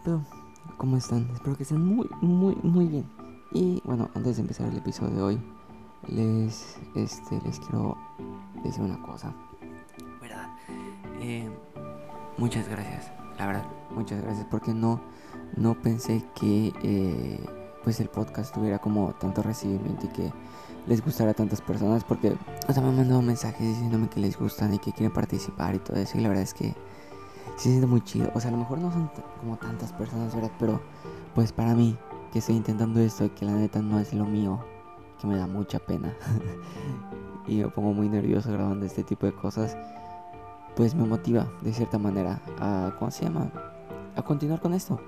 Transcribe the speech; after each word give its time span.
pedo? 0.00 0.22
¿Cómo 0.76 0.96
están? 0.96 1.28
Espero 1.34 1.56
que 1.56 1.62
estén 1.62 1.84
muy, 1.84 2.08
muy, 2.20 2.56
muy 2.62 2.86
bien. 2.86 3.04
Y 3.52 3.80
bueno, 3.84 4.10
antes 4.14 4.36
de 4.36 4.42
empezar 4.42 4.68
el 4.68 4.78
episodio 4.78 5.14
de 5.14 5.22
hoy, 5.22 5.40
les, 6.08 6.78
este, 6.94 7.40
les 7.44 7.58
quiero 7.60 7.96
decir 8.64 8.82
una 8.82 9.00
cosa. 9.02 9.32
¿Verdad? 10.20 10.48
Eh, 11.20 11.50
muchas 12.38 12.68
gracias, 12.68 13.10
la 13.38 13.46
verdad, 13.46 13.66
muchas 13.90 14.22
gracias, 14.22 14.46
porque 14.50 14.72
no, 14.72 15.00
no 15.56 15.74
pensé 15.74 16.24
que 16.34 16.72
eh, 16.82 17.44
pues 17.84 18.00
el 18.00 18.08
podcast 18.08 18.54
tuviera 18.54 18.78
como 18.78 19.12
tanto 19.14 19.42
recibimiento 19.42 20.06
y 20.06 20.08
que 20.10 20.32
les 20.86 21.04
gustara 21.04 21.32
a 21.32 21.34
tantas 21.34 21.60
personas, 21.60 22.04
porque, 22.04 22.30
o 22.30 22.80
me 22.80 22.88
han 22.88 22.96
mandado 22.96 23.22
mensajes 23.22 23.66
diciéndome 23.66 24.08
que 24.08 24.20
les 24.20 24.38
gustan 24.38 24.72
y 24.72 24.78
que 24.78 24.92
quieren 24.92 25.12
participar 25.12 25.74
y 25.74 25.78
todo 25.78 25.98
eso, 25.98 26.16
y 26.16 26.22
la 26.22 26.28
verdad 26.28 26.44
es 26.44 26.54
que 26.54 26.74
se 27.56 27.68
siente 27.68 27.86
muy 27.86 28.00
chido. 28.02 28.30
O 28.34 28.40
sea, 28.40 28.48
a 28.48 28.52
lo 28.52 28.58
mejor 28.58 28.78
no 28.78 28.92
son 28.92 29.10
como 29.40 29.56
tantas 29.56 29.92
personas, 29.92 30.34
¿verdad? 30.34 30.50
Pero 30.58 30.80
pues 31.34 31.52
para 31.52 31.74
mí, 31.74 31.96
que 32.32 32.38
estoy 32.38 32.56
intentando 32.56 33.00
esto 33.00 33.24
y 33.24 33.30
que 33.30 33.44
la 33.44 33.52
neta 33.52 33.80
no 33.80 33.98
es 33.98 34.12
lo 34.14 34.24
mío, 34.24 34.64
que 35.20 35.26
me 35.26 35.36
da 35.36 35.46
mucha 35.46 35.78
pena. 35.78 36.14
y 37.46 37.56
me 37.56 37.68
pongo 37.68 37.92
muy 37.92 38.08
nervioso 38.08 38.52
grabando 38.52 38.86
este 38.86 39.02
tipo 39.02 39.26
de 39.26 39.32
cosas. 39.32 39.76
Pues 40.76 40.94
me 40.94 41.04
motiva 41.04 41.48
de 41.62 41.72
cierta 41.72 41.98
manera 41.98 42.40
a, 42.60 42.94
¿cómo 42.98 43.10
se 43.10 43.24
llama? 43.24 43.50
A 44.16 44.22
continuar 44.22 44.60
con 44.60 44.72
esto. 44.72 45.00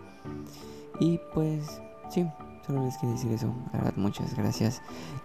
Y 1.01 1.21
pues, 1.33 1.81
sí, 2.11 2.29
solo 2.67 2.85
les 2.85 2.97
quería 2.99 3.15
decir 3.15 3.33
eso. 3.33 3.53
La 3.73 3.79
verdad, 3.79 3.95
muchas 3.97 4.37
gracias. 4.37 4.83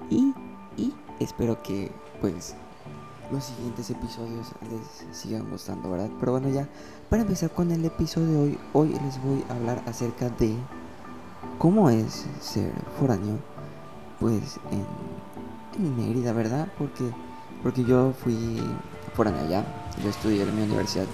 Y, 0.10 0.34
y 0.78 0.94
espero 1.20 1.62
que, 1.62 1.92
pues, 2.22 2.56
los 3.32 3.44
siguientes 3.44 3.90
episodios 3.90 4.48
les 4.70 5.18
sigan 5.18 5.50
gustando, 5.50 5.92
¿verdad? 5.92 6.10
Pero 6.20 6.34
bueno, 6.34 6.50
ya 6.50 6.68
para 7.10 7.24
empezar 7.24 7.50
con 7.52 7.72
el 7.72 7.84
episodio 7.84 8.28
de 8.28 8.38
hoy, 8.38 8.60
hoy 8.74 8.90
les 8.90 9.22
voy 9.24 9.44
a 9.50 9.56
hablar 9.56 9.82
acerca 9.86 10.30
de 10.30 10.56
cómo 11.58 11.90
es 11.90 12.26
ser 12.40 12.72
foráneo, 13.00 13.38
pues 14.20 14.60
en, 14.72 14.86
en 15.84 15.96
Mérida, 15.96 16.34
¿verdad? 16.34 16.68
Porque, 16.78 17.12
porque 17.64 17.84
yo 17.84 18.14
fui 18.14 18.62
foráneo 19.14 19.42
allá, 19.42 19.66
yo 20.04 20.10
estudié 20.10 20.44
en 20.44 20.56
mi 20.56 20.64
universidad, 20.64 21.06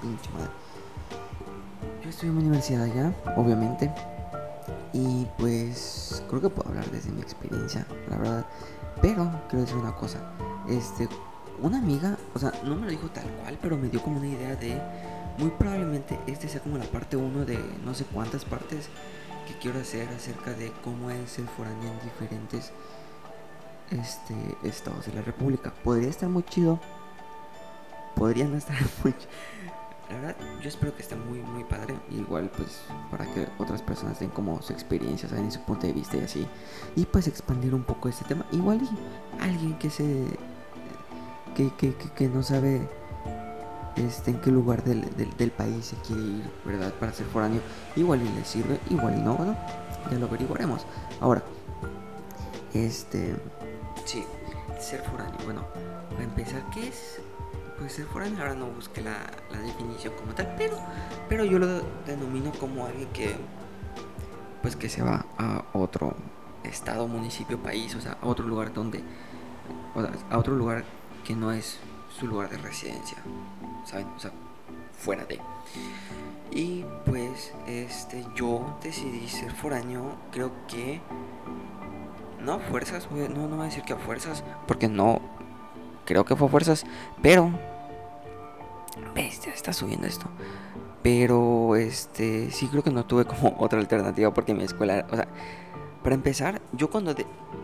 pinche 0.00 0.30
madre. 0.32 0.50
Yo 2.02 2.10
estudié 2.10 2.30
en 2.30 2.36
mi 2.36 2.42
universidad 2.42 2.82
allá, 2.82 3.14
obviamente, 3.36 3.92
y 4.92 5.26
pues 5.38 6.22
creo 6.28 6.40
que 6.40 6.48
puedo 6.48 6.68
hablar 6.68 6.90
desde 6.90 7.10
mi 7.10 7.20
experiencia, 7.20 7.86
la 8.08 8.16
verdad. 8.16 8.46
Pero 9.00 9.30
quiero 9.48 9.64
decir 9.64 9.76
una 9.78 9.94
cosa, 9.94 10.18
este, 10.68 11.08
una 11.62 11.78
amiga, 11.78 12.16
o 12.34 12.38
sea, 12.38 12.52
no 12.64 12.74
me 12.76 12.86
lo 12.86 12.90
dijo 12.90 13.08
tal 13.08 13.26
cual, 13.40 13.58
pero 13.60 13.76
me 13.76 13.88
dio 13.88 14.02
como 14.02 14.18
una 14.18 14.26
idea 14.26 14.56
de, 14.56 14.80
muy 15.38 15.50
probablemente 15.50 16.18
este 16.26 16.48
sea 16.48 16.60
como 16.60 16.78
la 16.78 16.84
parte 16.84 17.16
1 17.16 17.44
de 17.44 17.58
no 17.84 17.94
sé 17.94 18.04
cuántas 18.04 18.44
partes 18.44 18.88
que 19.46 19.54
quiero 19.58 19.80
hacer 19.80 20.08
acerca 20.08 20.52
de 20.52 20.72
cómo 20.84 21.10
es 21.10 21.38
el 21.38 21.48
foráneo 21.48 21.90
en 21.90 22.00
diferentes 22.00 22.72
este, 23.90 24.34
estados 24.62 25.06
de 25.06 25.14
la 25.14 25.22
República. 25.22 25.72
Podría 25.82 26.08
estar 26.08 26.28
muy 26.28 26.42
chido, 26.44 26.80
podría 28.14 28.46
no 28.46 28.56
estar 28.56 28.76
muy 29.04 29.12
chido. 29.12 29.32
La 30.10 30.18
verdad, 30.18 30.36
yo 30.60 30.68
espero 30.68 30.94
que 30.94 31.00
esté 31.00 31.16
muy, 31.16 31.38
muy 31.38 31.64
padre. 31.64 31.94
Igual, 32.10 32.50
pues, 32.50 32.82
para 33.10 33.24
que 33.32 33.48
otras 33.58 33.80
personas 33.80 34.20
den 34.20 34.28
como 34.28 34.60
su 34.60 34.74
experiencia, 34.74 35.26
saben, 35.26 35.50
su 35.50 35.60
punto 35.60 35.86
de 35.86 35.94
vista 35.94 36.18
y 36.18 36.20
así. 36.20 36.46
Y 36.96 37.06
pues 37.06 37.28
expandir 37.28 37.74
un 37.74 37.82
poco 37.82 38.10
este 38.10 38.26
tema. 38.26 38.44
Igual 38.52 38.80
alguien 39.40 39.78
que 39.78 39.88
se 39.88 40.26
que, 41.54 41.70
que, 42.16 42.28
no 42.28 42.42
sabe 42.42 42.88
este, 43.96 44.30
en 44.30 44.40
qué 44.40 44.50
lugar 44.50 44.82
del, 44.84 45.04
del, 45.16 45.50
país 45.50 45.86
se 45.86 45.96
quiere 45.96 46.22
ir, 46.22 46.50
¿verdad? 46.64 46.92
Para 46.94 47.12
ser 47.12 47.26
foráneo. 47.26 47.60
Igual 47.96 48.22
y 48.22 48.28
le 48.38 48.44
sirve, 48.44 48.78
igual 48.90 49.18
y 49.18 49.22
no, 49.22 49.34
bueno, 49.34 49.56
ya 50.10 50.18
lo 50.18 50.26
averiguaremos. 50.26 50.86
Ahora, 51.20 51.42
este, 52.74 53.36
sí, 54.04 54.24
ser 54.80 55.02
foráneo. 55.02 55.38
Bueno, 55.44 55.66
para 56.10 56.24
empezar, 56.24 56.62
¿qué 56.72 56.88
es? 56.88 57.20
Pues 57.78 57.92
ser 57.92 58.06
foráneo, 58.06 58.40
ahora 58.40 58.54
no 58.54 58.66
busqué 58.66 59.02
la, 59.02 59.16
la 59.50 59.58
definición 59.58 60.14
como 60.14 60.34
tal, 60.34 60.54
pero, 60.56 60.78
pero 61.28 61.44
yo 61.44 61.58
lo 61.58 61.82
denomino 62.06 62.52
como 62.52 62.86
alguien 62.86 63.08
que, 63.08 63.34
pues 64.62 64.76
que 64.76 64.88
se 64.88 65.02
va 65.02 65.26
a 65.38 65.64
otro 65.72 66.14
estado, 66.64 67.08
municipio, 67.08 67.58
país, 67.58 67.94
o 67.94 68.00
sea, 68.00 68.16
a 68.20 68.26
otro 68.26 68.46
lugar 68.46 68.72
donde, 68.72 69.02
o 69.94 70.00
sea, 70.00 70.12
a 70.30 70.38
otro 70.38 70.54
lugar 70.54 70.84
que 71.24 71.34
no 71.34 71.52
es 71.52 71.78
su 72.18 72.26
lugar 72.26 72.50
de 72.50 72.58
residencia, 72.58 73.18
¿saben? 73.84 74.06
O 74.16 74.20
sea, 74.20 74.32
fuera 74.98 75.24
de. 75.24 75.40
Y 76.50 76.84
pues 77.06 77.52
este 77.66 78.26
yo 78.34 78.76
decidí 78.82 79.28
ser 79.28 79.52
foráneo, 79.52 80.16
creo 80.30 80.52
que 80.68 81.00
no 82.40 82.54
a 82.54 82.58
fuerzas, 82.58 83.08
no 83.10 83.28
no 83.28 83.56
voy 83.56 83.60
a 83.60 83.68
decir 83.68 83.84
que 83.84 83.94
a 83.94 83.98
fuerzas, 83.98 84.44
porque 84.66 84.88
no 84.88 85.20
creo 86.04 86.24
que 86.24 86.36
fue 86.36 86.48
a 86.48 86.50
fuerzas, 86.50 86.84
pero 87.22 87.50
bestia, 89.14 89.52
está 89.52 89.72
subiendo 89.72 90.06
esto. 90.06 90.26
Pero 91.02 91.74
este 91.74 92.50
sí 92.50 92.68
creo 92.68 92.82
que 92.82 92.90
no 92.90 93.04
tuve 93.04 93.24
como 93.24 93.56
otra 93.58 93.80
alternativa 93.80 94.32
porque 94.32 94.54
mi 94.54 94.64
escuela, 94.64 95.06
o 95.10 95.16
sea, 95.16 95.26
para 96.02 96.14
empezar, 96.14 96.60
yo 96.72 96.90
cuando 96.90 97.14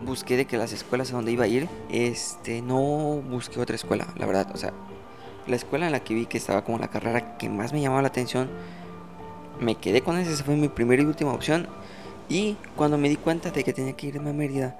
busqué 0.05 0.37
de 0.37 0.45
que 0.45 0.57
las 0.57 0.71
escuelas 0.71 1.11
a 1.11 1.15
donde 1.15 1.31
iba 1.31 1.43
a 1.43 1.47
ir, 1.47 1.67
este, 1.89 2.61
no 2.61 3.21
busqué 3.21 3.59
otra 3.59 3.75
escuela, 3.75 4.07
la 4.17 4.25
verdad. 4.25 4.49
O 4.53 4.57
sea, 4.57 4.73
la 5.47 5.55
escuela 5.55 5.87
en 5.87 5.91
la 5.91 6.03
que 6.03 6.13
vi 6.13 6.25
que 6.25 6.37
estaba 6.37 6.63
como 6.63 6.77
la 6.79 6.89
carrera 6.89 7.37
que 7.37 7.49
más 7.49 7.73
me 7.73 7.81
llamaba 7.81 8.01
la 8.01 8.07
atención, 8.07 8.49
me 9.59 9.75
quedé 9.75 10.01
con 10.01 10.17
esa, 10.17 10.31
esa 10.31 10.43
fue 10.43 10.55
mi 10.55 10.69
primera 10.69 11.01
y 11.01 11.05
última 11.05 11.33
opción. 11.33 11.67
Y 12.29 12.55
cuando 12.75 12.97
me 12.97 13.09
di 13.09 13.17
cuenta 13.17 13.51
de 13.51 13.63
que 13.63 13.73
tenía 13.73 13.93
que 13.93 14.07
irme 14.07 14.29
a 14.29 14.33
Mérida, 14.33 14.79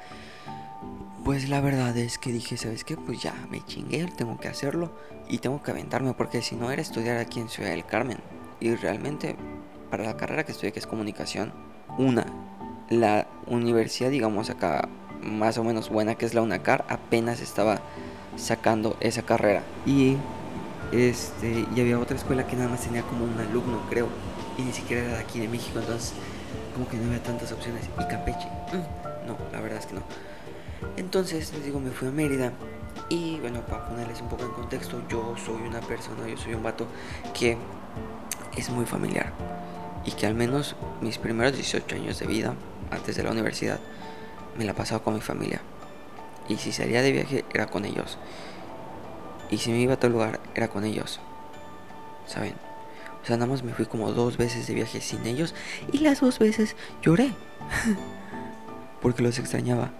pues 1.25 1.49
la 1.49 1.59
verdad 1.61 1.97
es 1.97 2.17
que 2.17 2.31
dije, 2.31 2.57
¿sabes 2.57 2.83
qué? 2.83 2.95
Pues 2.95 3.21
ya 3.21 3.33
me 3.51 3.63
chingué, 3.65 4.05
tengo 4.15 4.39
que 4.39 4.47
hacerlo 4.47 4.91
y 5.27 5.39
tengo 5.39 5.61
que 5.61 5.71
aventarme 5.71 6.13
porque 6.13 6.41
si 6.41 6.55
no 6.55 6.71
era 6.71 6.81
estudiar 6.81 7.17
aquí 7.17 7.39
en 7.39 7.49
Ciudad 7.49 7.71
del 7.71 7.85
Carmen. 7.85 8.19
Y 8.59 8.73
realmente, 8.75 9.35
para 9.89 10.03
la 10.03 10.15
carrera 10.15 10.43
que 10.43 10.51
estudié, 10.51 10.71
que 10.71 10.79
es 10.79 10.87
comunicación, 10.87 11.53
una, 11.97 12.25
la 12.89 13.27
universidad, 13.47 14.09
digamos 14.09 14.49
acá, 14.49 14.87
más 15.21 15.57
o 15.57 15.63
menos 15.63 15.89
buena, 15.89 16.15
que 16.15 16.25
es 16.25 16.33
la 16.33 16.41
UNACAR, 16.41 16.85
apenas 16.89 17.41
estaba 17.41 17.79
sacando 18.37 18.95
esa 18.99 19.23
carrera. 19.23 19.63
Y 19.85 20.17
este 20.91 21.65
y 21.75 21.81
había 21.81 21.99
otra 21.99 22.15
escuela 22.15 22.47
que 22.47 22.55
nada 22.55 22.69
más 22.69 22.81
tenía 22.81 23.03
como 23.03 23.25
un 23.25 23.37
alumno, 23.39 23.81
creo, 23.89 24.07
y 24.57 24.63
ni 24.63 24.73
siquiera 24.73 25.03
era 25.03 25.13
de 25.17 25.19
aquí 25.19 25.39
de 25.39 25.47
México, 25.47 25.79
entonces 25.79 26.13
como 26.73 26.87
que 26.87 26.97
no 26.97 27.07
había 27.07 27.21
tantas 27.21 27.51
opciones. 27.51 27.89
Y 27.99 28.07
Campeche, 28.07 28.47
mm, 28.47 29.27
no, 29.27 29.37
la 29.51 29.61
verdad 29.61 29.79
es 29.79 29.85
que 29.85 29.95
no. 29.95 30.01
Entonces, 30.97 31.51
les 31.53 31.65
digo, 31.65 31.79
me 31.79 31.91
fui 31.91 32.07
a 32.07 32.11
Mérida. 32.11 32.53
Y 33.09 33.39
bueno, 33.39 33.61
para 33.61 33.87
ponerles 33.87 34.21
un 34.21 34.29
poco 34.29 34.43
en 34.43 34.51
contexto, 34.51 35.01
yo 35.09 35.35
soy 35.43 35.61
una 35.67 35.79
persona, 35.81 36.27
yo 36.27 36.37
soy 36.37 36.53
un 36.53 36.63
vato 36.63 36.87
que 37.33 37.57
es 38.55 38.69
muy 38.69 38.85
familiar. 38.85 39.33
Y 40.05 40.11
que 40.11 40.25
al 40.25 40.33
menos 40.33 40.75
mis 41.01 41.17
primeros 41.17 41.55
18 41.55 41.95
años 41.95 42.19
de 42.19 42.27
vida 42.27 42.55
antes 42.91 43.15
de 43.15 43.23
la 43.23 43.31
universidad, 43.31 43.79
me 44.57 44.65
la 44.65 44.73
pasaba 44.73 45.03
con 45.03 45.13
mi 45.13 45.21
familia. 45.21 45.61
Y 46.47 46.57
si 46.57 46.71
salía 46.71 47.01
de 47.01 47.11
viaje 47.11 47.45
era 47.53 47.67
con 47.67 47.85
ellos. 47.85 48.17
Y 49.51 49.57
si 49.57 49.71
me 49.71 49.79
iba 49.79 49.93
a 49.93 49.95
otro 49.95 50.09
lugar 50.09 50.39
era 50.55 50.67
con 50.67 50.83
ellos. 50.83 51.19
¿Saben? 52.25 52.55
O 53.21 53.25
sea, 53.25 53.35
nada 53.35 53.51
más 53.51 53.63
me 53.63 53.73
fui 53.73 53.85
como 53.85 54.11
dos 54.11 54.37
veces 54.37 54.67
de 54.67 54.73
viaje 54.73 55.01
sin 55.01 55.25
ellos 55.25 55.53
y 55.91 55.99
las 55.99 56.21
dos 56.21 56.39
veces 56.39 56.75
lloré. 57.01 57.33
Porque 59.01 59.23
los 59.23 59.39
extrañaba. 59.39 59.91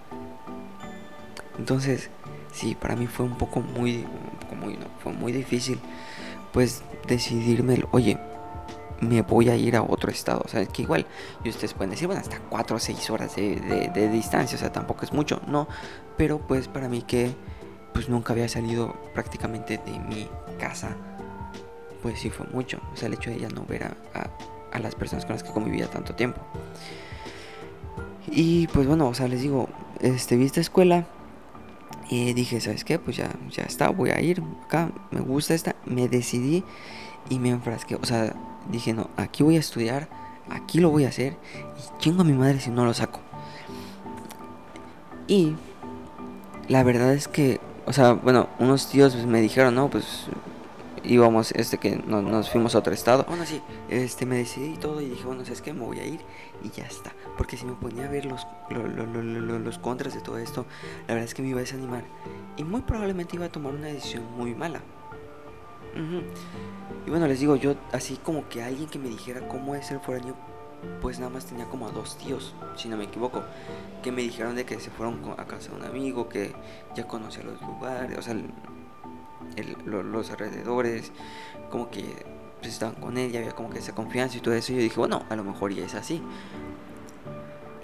Entonces, 1.58 2.10
sí, 2.52 2.74
para 2.74 2.96
mí 2.96 3.06
fue 3.06 3.26
un 3.26 3.36
poco 3.36 3.60
muy, 3.60 4.06
fue 5.02 5.12
muy 5.12 5.32
difícil 5.32 5.78
pues 6.52 6.82
decidirme, 7.06 7.84
oye, 7.92 8.18
me 9.00 9.22
voy 9.22 9.48
a 9.48 9.56
ir 9.56 9.76
a 9.76 9.82
otro 9.82 10.10
estado. 10.10 10.42
O 10.44 10.48
sea, 10.48 10.60
es 10.60 10.68
que 10.68 10.82
igual, 10.82 11.06
y 11.42 11.48
ustedes 11.48 11.74
pueden 11.74 11.90
decir, 11.90 12.06
bueno, 12.06 12.20
hasta 12.20 12.38
4 12.38 12.76
o 12.76 12.78
6 12.78 13.10
horas 13.10 13.36
de, 13.36 13.90
de, 13.92 14.08
distancia, 14.08 14.56
o 14.56 14.58
sea, 14.58 14.72
tampoco 14.72 15.04
es 15.04 15.12
mucho, 15.12 15.40
no. 15.46 15.68
Pero 16.16 16.38
pues 16.38 16.68
para 16.68 16.88
mí 16.88 17.02
que 17.02 17.34
pues 17.92 18.08
nunca 18.08 18.32
había 18.32 18.48
salido 18.48 18.94
prácticamente 19.14 19.80
de 19.84 19.98
mi 19.98 20.28
casa, 20.58 20.90
pues 22.02 22.20
sí 22.20 22.30
fue 22.30 22.46
mucho. 22.52 22.80
O 22.92 22.96
sea, 22.96 23.08
el 23.08 23.14
hecho 23.14 23.30
de 23.30 23.40
ya 23.40 23.48
no 23.48 23.64
ver 23.64 23.84
a, 23.84 23.96
a, 24.72 24.78
las 24.78 24.94
personas 24.94 25.24
con 25.24 25.34
las 25.34 25.42
que 25.42 25.50
convivía 25.50 25.88
tanto 25.88 26.14
tiempo. 26.14 26.40
Y 28.30 28.68
pues 28.68 28.86
bueno, 28.86 29.08
o 29.08 29.14
sea, 29.14 29.28
les 29.28 29.40
digo, 29.40 29.68
este, 30.00 30.36
vi 30.36 30.44
esta 30.44 30.60
escuela 30.60 31.06
y 32.08 32.32
dije, 32.32 32.60
¿sabes 32.60 32.84
qué? 32.84 32.98
Pues 32.98 33.16
ya, 33.16 33.30
ya 33.50 33.64
está, 33.64 33.88
voy 33.88 34.10
a 34.10 34.20
ir 34.20 34.42
acá, 34.64 34.90
me 35.10 35.20
gusta 35.20 35.54
esta, 35.54 35.74
me 35.84 36.08
decidí 36.08 36.64
y 37.28 37.38
me 37.38 37.50
enfrasqué, 37.50 37.96
o 37.96 38.04
sea, 38.04 38.34
dije, 38.68 38.92
no, 38.92 39.10
aquí 39.16 39.42
voy 39.42 39.56
a 39.56 39.60
estudiar, 39.60 40.08
aquí 40.48 40.78
lo 40.78 40.90
voy 40.90 41.04
a 41.04 41.08
hacer 41.08 41.36
y 41.76 41.98
chingo 42.00 42.22
a 42.22 42.24
mi 42.24 42.32
madre 42.32 42.60
si 42.60 42.70
no 42.70 42.84
lo 42.84 42.94
saco. 42.94 43.20
Y 45.26 45.54
la 46.68 46.82
verdad 46.82 47.14
es 47.14 47.28
que, 47.28 47.60
o 47.86 47.92
sea, 47.92 48.12
bueno, 48.12 48.48
unos 48.58 48.88
tíos 48.88 49.14
me 49.26 49.40
dijeron, 49.40 49.74
no, 49.74 49.88
pues 49.88 50.26
íbamos, 51.04 51.52
este, 51.52 51.78
que 51.78 51.96
nos 51.96 52.50
fuimos 52.50 52.74
a 52.74 52.78
otro 52.78 52.92
estado. 52.92 53.24
Bueno, 53.28 53.44
sí, 53.46 53.60
este, 53.88 54.26
me 54.26 54.36
decidí 54.36 54.74
y 54.74 54.76
todo 54.76 55.00
y 55.00 55.08
dije, 55.08 55.24
bueno, 55.24 55.44
¿sabes 55.44 55.62
qué? 55.62 55.72
Me 55.72 55.84
voy 55.84 55.98
a 56.00 56.06
ir 56.06 56.20
y 56.62 56.70
ya 56.70 56.84
está. 56.84 57.12
Porque 57.36 57.56
si 57.56 57.64
me 57.64 57.72
ponía 57.72 58.06
a 58.06 58.08
ver 58.08 58.26
los, 58.26 58.46
los 58.70 59.78
contras 59.78 60.14
de 60.14 60.20
todo 60.20 60.38
esto, 60.38 60.66
la 61.06 61.14
verdad 61.14 61.24
es 61.24 61.34
que 61.34 61.42
me 61.42 61.48
iba 61.48 61.58
a 61.58 61.62
desanimar. 61.62 62.04
Y 62.56 62.64
muy 62.64 62.82
probablemente 62.82 63.36
iba 63.36 63.46
a 63.46 63.52
tomar 63.52 63.74
una 63.74 63.86
decisión 63.86 64.24
muy 64.36 64.54
mala. 64.54 64.80
Y 67.06 67.10
bueno, 67.10 67.26
les 67.26 67.40
digo, 67.40 67.56
yo 67.56 67.74
así 67.92 68.16
como 68.16 68.48
que 68.48 68.62
alguien 68.62 68.88
que 68.88 68.98
me 68.98 69.08
dijera 69.08 69.46
cómo 69.48 69.74
es 69.74 69.86
ser 69.86 70.00
foráneo, 70.00 70.34
pues 71.00 71.18
nada 71.18 71.30
más 71.30 71.46
tenía 71.46 71.66
como 71.66 71.86
a 71.86 71.90
dos 71.90 72.16
tíos, 72.16 72.54
si 72.76 72.88
no 72.88 72.96
me 72.96 73.04
equivoco, 73.04 73.42
que 74.02 74.12
me 74.12 74.22
dijeron 74.22 74.54
de 74.54 74.64
que 74.64 74.80
se 74.80 74.90
fueron 74.90 75.20
a 75.36 75.44
casa 75.44 75.70
de 75.70 75.76
un 75.76 75.84
amigo, 75.84 76.28
que 76.28 76.54
ya 76.94 77.06
conocía 77.06 77.42
los 77.42 77.60
lugares, 77.60 78.16
o 78.16 78.22
sea, 78.22 78.34
los 79.84 80.30
alrededores, 80.30 81.12
como 81.70 81.90
que 81.90 82.24
pues, 82.60 82.72
estaban 82.72 82.94
con 82.94 83.18
él, 83.18 83.32
y 83.34 83.36
había 83.36 83.52
como 83.52 83.70
que 83.70 83.78
esa 83.78 83.94
confianza 83.94 84.36
y 84.38 84.40
todo 84.40 84.54
eso. 84.54 84.72
Y 84.72 84.76
yo 84.76 84.82
dije, 84.82 84.96
bueno, 84.96 85.24
a 85.28 85.36
lo 85.36 85.44
mejor 85.44 85.72
ya 85.72 85.84
es 85.84 85.94
así. 85.94 86.22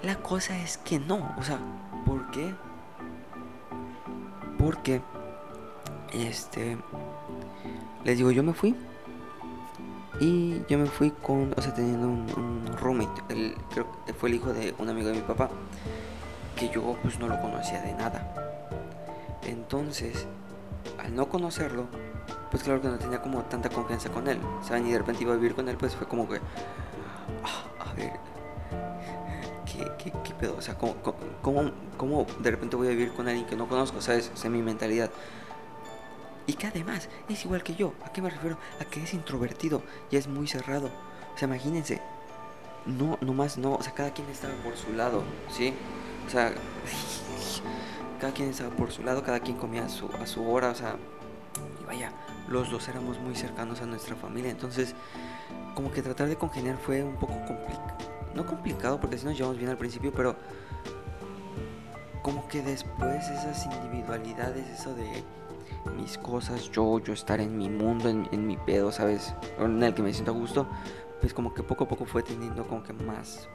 La 0.03 0.15
cosa 0.15 0.57
es 0.57 0.77
que 0.77 0.99
no, 0.99 1.35
o 1.37 1.43
sea, 1.43 1.59
¿por 2.05 2.29
qué? 2.31 2.53
Porque, 4.57 5.01
este, 6.13 6.77
les 8.03 8.17
digo, 8.17 8.31
yo 8.31 8.43
me 8.43 8.53
fui. 8.53 8.75
Y 10.19 10.63
yo 10.67 10.79
me 10.79 10.87
fui 10.87 11.11
con, 11.11 11.53
o 11.55 11.61
sea, 11.61 11.73
teniendo 11.73 12.07
un, 12.07 12.65
roommate. 12.79 13.21
Él, 13.29 13.55
creo 13.69 13.85
que 14.05 14.13
fue 14.13 14.29
el 14.29 14.35
hijo 14.35 14.53
de 14.53 14.73
un 14.77 14.89
amigo 14.89 15.09
de 15.09 15.15
mi 15.15 15.21
papá. 15.21 15.49
Que 16.55 16.69
yo 16.69 16.97
pues 17.03 17.19
no 17.19 17.27
lo 17.27 17.39
conocía 17.39 17.81
de 17.81 17.93
nada. 17.93 18.33
Entonces, 19.43 20.25
al 20.97 21.15
no 21.15 21.29
conocerlo, 21.29 21.85
pues 22.49 22.63
claro 22.63 22.81
que 22.81 22.87
no 22.87 22.97
tenía 22.97 23.21
como 23.21 23.43
tanta 23.43 23.69
confianza 23.69 24.09
con 24.09 24.27
él. 24.27 24.39
¿Saben? 24.63 24.87
Y 24.87 24.91
de 24.91 24.97
repente 24.99 25.23
iba 25.23 25.33
a 25.33 25.35
vivir 25.35 25.53
con 25.53 25.67
él, 25.69 25.77
pues 25.77 25.95
fue 25.95 26.07
como 26.07 26.27
que... 26.27 26.39
Ah, 27.43 27.89
a 27.89 27.93
ver, 27.93 28.13
¿qué, 29.65 30.11
qué, 30.23 30.33
pedo? 30.33 30.55
O 30.57 30.61
sea, 30.61 30.75
¿cómo, 30.77 30.95
¿cómo, 31.41 31.71
cómo, 31.97 32.25
de 32.39 32.51
repente 32.51 32.75
voy 32.75 32.87
a 32.87 32.91
vivir 32.91 33.11
con 33.13 33.27
alguien 33.27 33.45
que 33.45 33.55
no 33.55 33.67
conozco? 33.67 34.01
¿Sabes? 34.01 34.31
O 34.33 34.37
sea, 34.37 34.49
mi 34.49 34.61
mentalidad. 34.61 35.11
Y 36.47 36.53
que 36.53 36.67
además 36.67 37.09
es 37.27 37.43
igual 37.43 37.61
que 37.61 37.75
yo. 37.75 37.93
¿A 38.05 38.11
qué 38.11 38.21
me 38.21 38.29
refiero? 38.29 38.57
A 38.79 38.85
que 38.85 39.03
es 39.03 39.13
introvertido 39.13 39.83
y 40.09 40.15
es 40.15 40.27
muy 40.27 40.47
cerrado. 40.47 40.89
O 41.35 41.37
sea, 41.37 41.47
imagínense. 41.47 42.01
No, 42.85 43.17
nomás 43.19 43.57
no. 43.57 43.75
O 43.75 43.83
sea, 43.83 43.93
cada 43.93 44.11
quien 44.11 44.29
estaba 44.29 44.53
por 44.63 44.77
su 44.77 44.93
lado, 44.93 45.23
¿sí? 45.51 45.73
O 46.25 46.29
sea, 46.29 46.53
cada 48.21 48.33
quien 48.33 48.49
estaba 48.49 48.69
por 48.69 48.91
su 48.91 49.03
lado, 49.03 49.23
cada 49.23 49.41
quien 49.41 49.57
comía 49.57 49.85
a 49.85 49.89
su, 49.89 50.07
a 50.07 50.25
su 50.25 50.49
hora, 50.49 50.69
o 50.69 50.75
sea. 50.75 50.95
Y 51.81 51.85
vaya, 51.85 52.13
los 52.47 52.71
dos 52.71 52.87
éramos 52.87 53.19
muy 53.19 53.35
cercanos 53.35 53.81
a 53.81 53.85
nuestra 53.85 54.15
familia. 54.15 54.49
Entonces, 54.49 54.95
como 55.75 55.91
que 55.91 56.01
tratar 56.01 56.29
de 56.29 56.37
congeniar 56.37 56.77
fue 56.77 57.03
un 57.03 57.17
poco 57.17 57.33
complicado. 57.45 57.97
No 58.33 58.45
complicado, 58.45 59.01
porque 59.01 59.17
si 59.17 59.25
nos 59.25 59.35
llevamos 59.35 59.57
bien 59.57 59.69
al 59.69 59.77
principio, 59.77 60.13
pero 60.13 60.35
como 62.21 62.47
que 62.47 62.61
después 62.61 63.27
esas 63.27 63.65
individualidades, 63.65 64.67
eso 64.69 64.93
de 64.93 65.23
mis 65.95 66.17
cosas, 66.17 66.71
yo, 66.71 66.99
yo 66.99 67.13
estar 67.13 67.39
en 67.39 67.57
mi 67.57 67.69
mundo, 67.69 68.09
en, 68.09 68.47
mi 68.47 68.57
pedo, 68.57 68.91
¿sabes? 68.91 69.33
En 69.59 69.81
el 69.81 69.93
que 69.93 70.01
me 70.01 70.13
siento 70.13 70.31
a 70.31 70.33
gusto, 70.33 70.67
pues 71.21 71.33
como 71.33 71.53
que 71.53 71.63
poco 71.63 71.85
a 71.85 71.87
poco 71.87 72.05
fue 72.05 72.23
teniendo 72.23 72.65
como 72.67 72.83
que 72.83 72.93
más, 72.93 73.47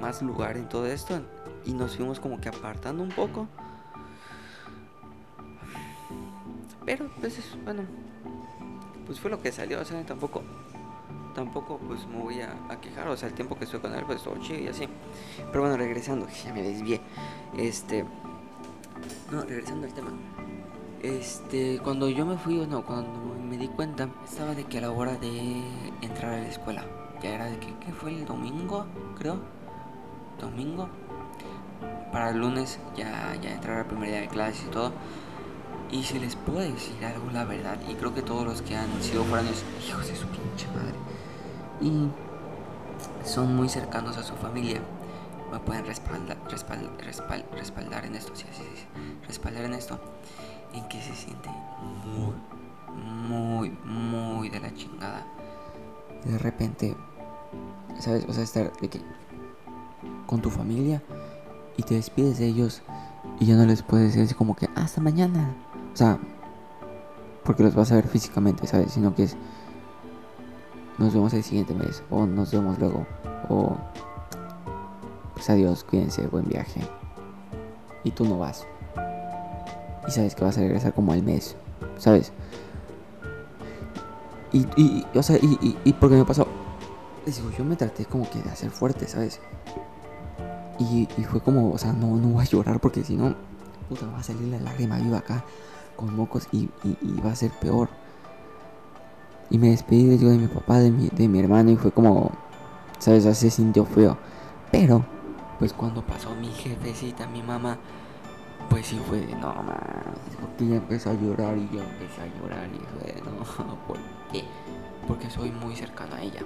más 0.00 0.22
lugar 0.22 0.56
en 0.56 0.68
todo 0.68 0.86
esto 0.86 1.20
y 1.64 1.72
nos 1.72 1.96
fuimos 1.96 2.20
como 2.20 2.40
que 2.40 2.48
apartando 2.48 3.02
un 3.02 3.10
poco. 3.10 3.46
Pero 6.84 7.08
pues 7.20 7.38
bueno, 7.64 7.82
pues 9.06 9.20
fue 9.20 9.30
lo 9.30 9.40
que 9.40 9.52
salió, 9.52 9.80
o 9.80 9.84
tampoco 10.04 10.42
tampoco 11.34 11.78
pues 11.78 12.06
me 12.06 12.18
voy 12.18 12.40
a, 12.40 12.80
quejar, 12.80 13.08
o 13.08 13.16
sea, 13.16 13.28
el 13.28 13.34
tiempo 13.34 13.56
que 13.56 13.64
estoy 13.64 13.80
con 13.80 13.94
él 13.94 14.04
pues 14.06 14.22
todo 14.22 14.36
chido 14.38 14.60
y 14.60 14.68
así. 14.68 14.88
Pero 15.46 15.60
bueno, 15.60 15.76
regresando, 15.76 16.26
ya 16.44 16.52
me 16.52 16.62
desvié. 16.62 17.00
Este 17.56 18.04
no, 19.30 19.42
regresando 19.42 19.86
al 19.86 19.94
tema. 19.94 20.10
Este, 21.02 21.80
cuando 21.82 22.08
yo 22.08 22.26
me 22.26 22.36
fui, 22.36 22.54
no, 22.66 22.84
cuando 22.84 23.10
me 23.48 23.56
di 23.56 23.68
cuenta, 23.68 24.08
estaba 24.24 24.54
de 24.54 24.64
que 24.64 24.78
a 24.78 24.82
la 24.82 24.90
hora 24.90 25.16
de 25.16 25.62
entrar 26.02 26.34
a 26.34 26.40
la 26.40 26.48
escuela, 26.48 26.84
ya 27.22 27.30
era 27.30 27.46
de 27.46 27.58
que, 27.58 27.74
¿qué 27.78 27.92
fue 27.92 28.12
el 28.12 28.26
domingo? 28.26 28.86
Creo. 29.18 29.38
Domingo. 30.38 30.88
Para 32.12 32.30
el 32.30 32.38
lunes 32.38 32.78
ya, 32.96 33.34
ya 33.40 33.52
entrar 33.52 33.78
al 33.78 33.86
primer 33.86 34.08
día 34.10 34.20
de 34.20 34.28
clases 34.28 34.64
y 34.66 34.70
todo. 34.70 34.92
Y 35.90 36.02
si 36.02 36.18
les 36.18 36.36
puedo 36.36 36.60
decir 36.60 37.04
algo, 37.04 37.30
la 37.32 37.44
verdad, 37.44 37.78
y 37.88 37.94
creo 37.94 38.14
que 38.14 38.22
todos 38.22 38.44
los 38.44 38.62
que 38.62 38.76
han 38.76 39.02
sido 39.02 39.24
foráneos, 39.24 39.64
hijos 39.86 40.06
de 40.06 40.14
su 40.14 40.26
pinche 40.28 40.66
madre, 40.68 40.94
y 41.80 42.08
son 43.26 43.56
muy 43.56 43.68
cercanos 43.68 44.16
a 44.16 44.22
su 44.22 44.34
familia, 44.34 44.80
me 45.50 45.58
pueden 45.60 45.84
respaldar, 45.84 46.36
respaldar 47.52 48.04
en 48.04 48.14
esto, 48.14 48.34
sí, 48.34 48.46
sí, 48.52 48.62
sí, 48.74 48.84
respaldar 49.26 49.64
en 49.64 49.74
esto, 49.74 49.98
en 50.72 50.86
que 50.88 51.00
se 51.00 51.14
siente 51.14 51.48
muy, 52.04 52.34
muy, 52.94 53.70
muy 53.84 54.48
de 54.48 54.60
la 54.60 54.72
chingada. 54.74 55.26
De 56.24 56.38
repente, 56.38 56.96
¿sabes? 57.98 58.24
O 58.28 58.32
sea, 58.32 58.44
estar 58.44 58.72
de 58.80 58.88
que 58.88 59.00
con 60.26 60.40
tu 60.40 60.50
familia 60.50 61.02
y 61.76 61.82
te 61.82 61.94
despides 61.94 62.38
de 62.38 62.46
ellos 62.46 62.82
y 63.38 63.46
ya 63.46 63.56
no 63.56 63.64
les 63.64 63.82
puedes 63.82 64.14
decir 64.14 64.36
como 64.36 64.54
que 64.54 64.68
hasta 64.74 65.00
mañana. 65.00 65.54
O 65.92 65.96
sea, 65.96 66.18
porque 67.44 67.62
los 67.62 67.74
vas 67.74 67.90
a 67.90 67.96
ver 67.96 68.06
físicamente, 68.06 68.66
¿sabes? 68.66 68.92
Sino 68.92 69.14
que 69.14 69.24
es 69.24 69.36
nos 70.98 71.14
vemos 71.14 71.32
el 71.32 71.42
siguiente 71.42 71.74
mes 71.74 72.02
o 72.10 72.26
nos 72.26 72.52
vemos 72.52 72.78
luego 72.78 73.06
o 73.48 73.76
pues 75.40 75.48
adiós, 75.48 75.84
cuídense, 75.84 76.26
buen 76.26 76.44
viaje. 76.44 76.82
Y 78.04 78.10
tú 78.10 78.26
no 78.26 78.38
vas. 78.38 78.66
Y 80.06 80.10
sabes 80.10 80.34
que 80.34 80.44
vas 80.44 80.58
a 80.58 80.60
regresar 80.60 80.92
como 80.92 81.14
al 81.14 81.22
mes, 81.22 81.56
¿sabes? 81.96 82.30
Y, 84.52 84.66
y 84.76 85.06
o 85.14 85.22
sea, 85.22 85.38
y, 85.38 85.58
y, 85.62 85.78
y 85.82 85.94
porque 85.94 86.16
me 86.16 86.26
pasó, 86.26 86.46
les 87.24 87.36
digo, 87.36 87.50
yo 87.56 87.64
me 87.64 87.74
traté 87.74 88.04
como 88.04 88.28
que 88.28 88.42
de 88.42 88.50
hacer 88.50 88.70
fuerte, 88.70 89.08
¿sabes? 89.08 89.40
Y, 90.78 91.08
y 91.16 91.24
fue 91.24 91.40
como, 91.40 91.72
o 91.72 91.78
sea, 91.78 91.94
no, 91.94 92.16
no 92.16 92.34
voy 92.34 92.42
a 92.42 92.46
llorar 92.46 92.78
porque 92.78 93.02
si 93.02 93.16
no, 93.16 93.34
puta, 93.88 94.04
va 94.08 94.18
a 94.18 94.22
salir 94.22 94.46
la 94.48 94.60
lágrima 94.60 94.98
viva 94.98 95.18
acá 95.18 95.42
con 95.96 96.14
mocos 96.14 96.48
y, 96.52 96.68
y, 96.84 97.20
va 97.24 97.32
a 97.32 97.36
ser 97.36 97.50
peor. 97.50 97.88
Y 99.48 99.56
me 99.56 99.70
despedí 99.70 100.04
de 100.18 100.36
mi 100.36 100.48
papá, 100.48 100.80
de 100.80 100.90
mi, 100.90 101.08
de 101.08 101.28
mi 101.28 101.40
hermano 101.40 101.70
y 101.70 101.76
fue 101.76 101.92
como, 101.92 102.30
¿sabes? 102.98 103.24
O 103.24 103.32
se 103.32 103.48
sintió 103.48 103.86
feo. 103.86 104.18
Pero 104.70 105.02
pues 105.60 105.74
cuando 105.74 106.00
pasó 106.00 106.34
mi 106.34 106.48
jefecita, 106.48 107.26
mi 107.26 107.42
mamá, 107.42 107.76
pues 108.70 108.86
sí 108.86 108.98
fue 109.06 109.20
de 109.20 109.34
no 109.34 109.54
porque 110.40 110.64
ella 110.64 110.76
empezó 110.76 111.10
a 111.10 111.12
llorar 111.12 111.58
y 111.58 111.68
yo 111.70 111.82
empecé 111.82 112.22
a 112.22 112.40
llorar 112.40 112.66
y 112.72 112.78
fue 112.78 113.12
de 113.12 113.20
no, 113.20 113.76
¿por 113.86 113.98
qué? 114.32 114.42
Porque 115.06 115.28
soy 115.28 115.50
muy 115.50 115.76
cercano 115.76 116.16
a 116.16 116.22
ella. 116.22 116.40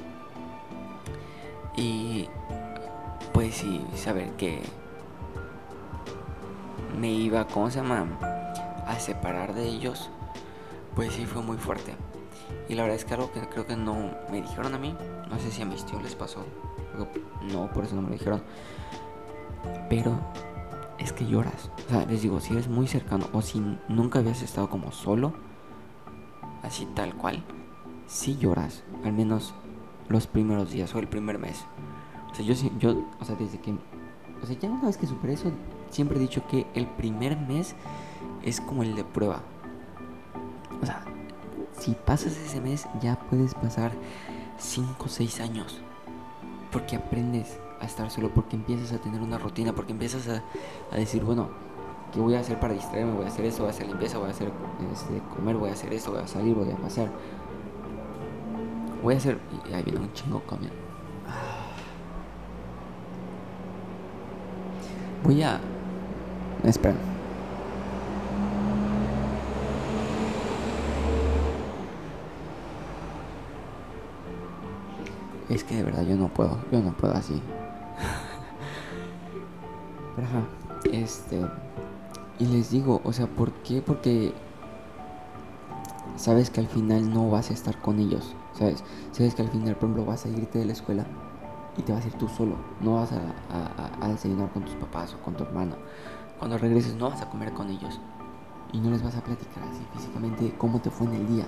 Y 1.77 2.29
pues 3.33 3.55
sí, 3.55 3.87
saber 3.95 4.31
que 4.33 4.63
me 6.99 7.13
iba, 7.13 7.47
¿cómo 7.47 7.71
se 7.71 7.79
llama? 7.79 8.19
A 8.85 8.99
separar 8.99 9.55
de 9.55 9.69
ellos, 9.69 10.11
pues 10.97 11.13
sí 11.13 11.25
fue 11.25 11.41
muy 11.41 11.57
fuerte. 11.57 11.95
Y 12.69 12.75
la 12.75 12.83
verdad 12.83 12.97
es 12.97 13.05
que 13.05 13.15
algo 13.15 13.31
que 13.31 13.41
creo 13.43 13.65
que 13.65 13.77
no 13.77 13.95
me 14.29 14.43
dijeron 14.43 14.75
a 14.75 14.79
mí, 14.79 14.97
no 15.31 15.39
sé 15.39 15.53
si 15.53 15.63
a 15.63 15.67
mis 15.67 15.87
tíos 15.87 16.03
les 16.03 16.17
pasó, 16.17 16.45
no, 17.53 17.71
por 17.71 17.85
eso 17.85 17.95
no 17.95 18.03
me 18.03 18.11
dijeron 18.11 18.43
pero 19.89 20.19
es 20.99 21.13
que 21.13 21.27
lloras. 21.27 21.71
O 21.87 21.91
sea, 21.91 22.07
les 22.07 22.23
digo, 22.23 22.41
si 22.41 22.53
eres 22.53 22.69
muy 22.69 22.87
cercano 22.87 23.29
o 23.33 23.43
si 23.43 23.63
nunca 23.89 24.19
habías 24.21 24.43
estado 24.43 24.69
como 24.69 24.93
solo, 24.93 25.35
así 26.63 26.87
tal 26.95 27.15
cual, 27.15 27.43
si 28.07 28.37
lloras, 28.37 28.83
al 29.05 29.13
menos 29.13 29.55
los 30.09 30.27
primeros 30.27 30.71
días 30.71 30.95
o 30.95 30.99
el 30.99 31.09
primer 31.09 31.39
mes. 31.39 31.65
O 32.31 32.35
sea, 32.35 32.45
yo, 32.45 32.55
yo 32.79 33.05
o 33.21 33.25
sea, 33.25 33.37
desde 33.37 33.61
que, 33.61 33.73
o 34.43 34.47
sea, 34.47 34.59
ya 34.59 34.69
una 34.69 34.87
vez 34.87 34.97
que 34.97 35.07
superé 35.07 35.35
eso, 35.35 35.51
siempre 35.91 36.17
he 36.17 36.21
dicho 36.21 36.47
que 36.49 36.67
el 36.75 36.87
primer 36.87 37.39
mes 37.39 37.75
es 38.43 38.61
como 38.61 38.83
el 38.83 38.95
de 38.95 39.05
prueba. 39.05 39.43
O 40.83 40.87
sea, 40.87 41.05
si 41.79 41.93
pasas 41.93 42.37
ese 42.37 42.61
mes, 42.61 42.87
ya 43.01 43.19
puedes 43.31 43.55
pasar 43.55 43.93
5 44.59 44.97
o 45.05 45.09
6 45.09 45.41
años. 45.41 45.83
Porque 46.75 46.97
aprendes 46.97 47.57
a 47.81 47.85
estar 47.85 48.11
solo, 48.11 48.35
porque 48.35 48.57
empiezas 48.57 48.93
a 48.93 48.99
tener 48.99 49.23
una 49.23 49.39
rutina, 49.39 49.73
porque 49.73 49.93
empiezas 49.93 50.29
a, 50.29 50.43
a 50.93 50.97
decir, 50.97 51.23
bueno, 51.23 51.49
¿qué 52.13 52.19
voy 52.19 52.35
a 52.35 52.41
hacer 52.41 52.59
para 52.59 52.75
distraerme? 52.75 53.13
Voy 53.13 53.25
a 53.25 53.29
hacer 53.29 53.45
esto, 53.45 53.63
voy 53.63 53.69
a 53.69 53.71
hacer 53.71 53.87
limpieza, 53.87 54.19
voy 54.19 54.27
a 54.27 54.31
hacer 54.31 54.51
este, 54.93 55.23
comer, 55.37 55.55
voy 55.55 55.71
a 55.71 55.73
hacer 55.73 55.93
esto, 55.95 56.11
voy 56.11 56.23
a 56.23 56.27
salir, 56.27 56.53
voy 56.53 56.69
a 56.71 56.77
pasar. 56.77 57.09
Voy 59.05 59.15
a 59.15 59.17
hacer... 59.19 59.39
Y 59.71 59.73
ahí 59.73 59.85
viene 59.85 60.01
un 60.01 60.13
chingo 60.15 60.43
cambio. 60.49 60.71
Voy 65.23 65.43
a... 65.45 65.61
Espera. 66.65 67.14
Es 75.49 75.65
que 75.65 75.77
de 75.77 75.83
verdad 75.83 76.05
yo 76.05 76.17
no 76.17 76.29
puedo, 76.29 76.59
yo 76.71 76.81
no 76.81 76.93
puedo 76.93 77.15
así. 77.15 77.41
Pero 80.17 80.27
ajá, 80.27 80.43
este. 80.91 81.47
Y 82.39 82.47
les 82.47 82.71
digo, 82.71 83.01
o 83.05 83.13
sea, 83.13 83.27
¿por 83.27 83.53
qué? 83.53 83.81
Porque 83.83 84.35
sabes 86.17 86.51
que 86.51 86.61
al 86.61 86.69
final 86.69 87.13
no 87.13 87.31
vas 87.31 87.51
a 87.51 87.55
estar 87.55 87.81
con 87.81 87.99
ellos, 87.99 88.35
¿sabes? 88.53 88.83
Sabes 89.13 89.35
que 89.35 89.43
al 89.43 89.49
final, 89.49 89.75
por 89.77 89.91
ejemplo, 89.91 90.05
vas 90.05 90.27
a 90.27 90.29
irte 90.29 90.59
de 90.59 90.65
la 90.65 90.73
escuela 90.73 91.05
y 91.77 91.83
te 91.83 91.93
vas 91.93 92.05
a 92.05 92.09
ir 92.09 92.15
tú 92.15 92.29
solo, 92.29 92.57
no 92.81 92.97
vas 92.97 93.11
a, 93.13 94.05
a, 94.05 94.09
desayunar 94.09 94.51
con 94.51 94.65
tus 94.65 94.75
papás 94.77 95.15
o 95.15 95.23
con 95.23 95.35
tu 95.35 95.45
hermano. 95.45 95.77
Cuando 96.39 96.59
regreses 96.59 96.95
no 96.95 97.11
vas 97.11 97.23
a 97.23 97.31
comer 97.31 97.53
con 97.53 97.71
ellos 97.71 98.01
y 98.73 98.81
no 98.81 98.91
les 98.91 99.03
vas 99.03 99.17
a 99.17 99.23
platicar 99.23 99.63
así 99.65 99.85
físicamente 99.93 100.55
cómo 100.59 100.81
te 100.81 100.91
fue 100.91 101.07
en 101.07 101.15
el 101.15 101.27
día, 101.29 101.47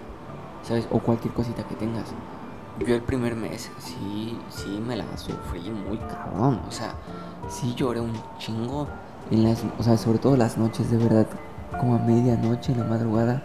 ¿sabes? 0.62 0.86
O 0.90 1.00
cualquier 1.00 1.34
cosita 1.34 1.66
que 1.66 1.74
tengas. 1.74 2.12
Yo 2.84 2.94
el 2.94 3.02
primer 3.02 3.34
mes 3.34 3.70
sí, 3.78 4.38
sí 4.50 4.82
me 4.86 4.96
la 4.96 5.04
sufrí 5.16 5.70
muy 5.70 5.96
cabrón, 5.96 6.60
o 6.68 6.70
sea, 6.70 6.94
sí 7.48 7.74
lloré 7.74 8.00
un 8.00 8.12
chingo 8.38 8.86
en 9.30 9.44
las, 9.44 9.64
o 9.78 9.82
sea, 9.82 9.96
sobre 9.96 10.18
todo 10.18 10.36
las 10.36 10.58
noches 10.58 10.90
de 10.90 10.98
verdad, 10.98 11.26
como 11.80 11.94
a 11.94 11.98
medianoche 11.98 12.72
en 12.72 12.80
la 12.80 12.84
madrugada, 12.84 13.42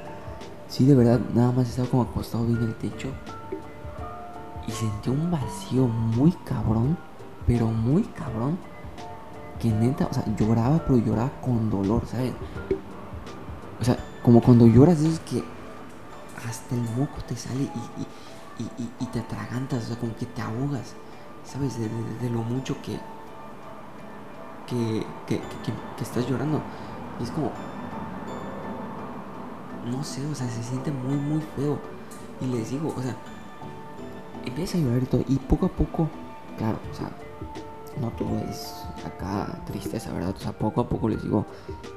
sí 0.67 0.85
de 0.85 0.95
verdad 0.95 1.19
nada 1.33 1.51
más 1.53 1.69
estaba 1.69 1.87
como 1.87 2.03
acostado 2.03 2.45
bien 2.45 2.59
en 2.59 2.67
el 2.69 2.75
techo 2.75 3.07
y 4.67 4.71
sentí 4.71 5.09
un 5.09 5.31
vacío 5.31 5.87
muy 5.87 6.31
cabrón, 6.45 6.97
pero 7.47 7.67
muy 7.67 8.03
cabrón, 8.03 8.57
que 9.59 9.69
neta, 9.69 10.07
o 10.09 10.13
sea, 10.13 10.25
lloraba, 10.35 10.79
pero 10.79 10.97
lloraba 10.97 11.31
con 11.41 11.69
dolor, 11.69 12.03
¿sabes? 12.05 12.33
O 13.79 13.85
sea, 13.85 13.97
como 14.23 14.41
cuando 14.41 14.67
lloras 14.67 14.99
es 15.01 15.19
que 15.21 15.43
hasta 16.47 16.75
el 16.75 16.81
moco 16.81 17.21
te 17.27 17.35
sale 17.35 17.63
y, 17.63 18.63
y, 18.99 19.00
sea, 19.91 19.99
como 19.99 20.15
que 20.15 20.25
te 20.25 20.41
ahogas, 20.41 20.95
¿sabes? 21.43 21.77
De, 21.79 22.29
lo 22.29 22.43
mucho 22.43 22.75
que 22.81 22.99
que, 24.67 25.05
que, 25.27 26.01
estás 26.01 26.27
llorando. 26.29 26.61
Y 27.19 27.23
es 27.23 27.31
como, 27.31 27.51
no 29.85 30.03
sé, 30.03 30.25
o 30.25 30.35
sea, 30.35 30.47
se 30.47 30.63
siente 30.63 30.91
muy, 30.91 31.17
muy 31.17 31.41
feo. 31.55 31.77
Y 32.39 32.45
les 32.45 32.71
digo, 32.71 32.93
o 32.97 33.01
sea, 33.01 33.15
empieza 34.45 34.77
a 34.77 34.81
llorar 34.81 35.03
y 35.03 35.05
todo. 35.05 35.23
Y 35.27 35.35
poco 35.37 35.65
a 35.65 35.69
poco, 35.69 36.09
claro, 36.57 36.79
o 36.89 36.95
sea, 36.95 37.11
no 37.99 38.09
todo 38.11 38.39
es 38.49 38.85
acá 39.05 39.59
tristeza, 39.65 40.11
¿verdad? 40.13 40.33
O 40.35 40.39
sea, 40.39 40.53
poco 40.53 40.81
a 40.81 40.89
poco 40.89 41.09
les 41.09 41.21
digo, 41.21 41.45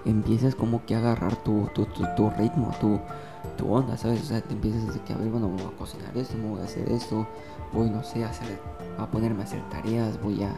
empiezas 0.04 0.54
como 0.54 0.84
que 0.84 0.94
a 0.94 0.98
agarrar 0.98 1.36
tu, 1.36 1.68
tu, 1.74 1.86
tu, 1.86 2.30
ritmo, 2.30 2.74
tu, 2.80 3.00
tu 3.56 3.72
onda, 3.72 3.96
¿sabes? 3.96 4.22
O 4.22 4.24
sea, 4.24 4.40
te 4.40 4.54
empiezas 4.54 4.86
desde 4.86 5.00
que, 5.00 5.12
a 5.12 5.16
ver, 5.16 5.28
bueno, 5.28 5.48
voy 5.48 5.62
a 5.62 5.76
cocinar 5.76 6.16
esto, 6.16 6.36
voy 6.38 6.60
a 6.60 6.64
hacer 6.64 6.88
esto, 6.90 7.26
voy, 7.72 7.90
no 7.90 8.02
sé, 8.02 8.24
a, 8.24 8.28
hacer, 8.28 8.58
a 8.98 9.06
ponerme 9.06 9.42
a 9.42 9.44
hacer 9.44 9.62
tareas, 9.70 10.20
voy 10.22 10.42
a, 10.42 10.50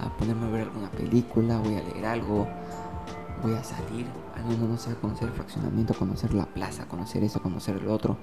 a 0.00 0.10
ponerme 0.18 0.46
a 0.46 0.50
ver 0.50 0.62
alguna 0.62 0.90
película, 0.90 1.58
voy 1.58 1.76
a 1.76 1.82
leer 1.82 2.06
algo, 2.06 2.46
voy 3.42 3.54
a 3.54 3.62
salir, 3.62 4.06
al 4.36 4.44
menos, 4.44 4.68
no 4.68 4.76
sé, 4.76 4.90
a 4.90 4.94
conocer 4.94 5.28
el 5.28 5.34
fraccionamiento, 5.34 5.92
a 5.92 5.96
conocer 5.96 6.34
la 6.34 6.46
plaza, 6.46 6.86
conocer 6.86 7.24
eso, 7.24 7.40
conocer 7.40 7.76
el 7.76 7.88
otro. 7.88 8.16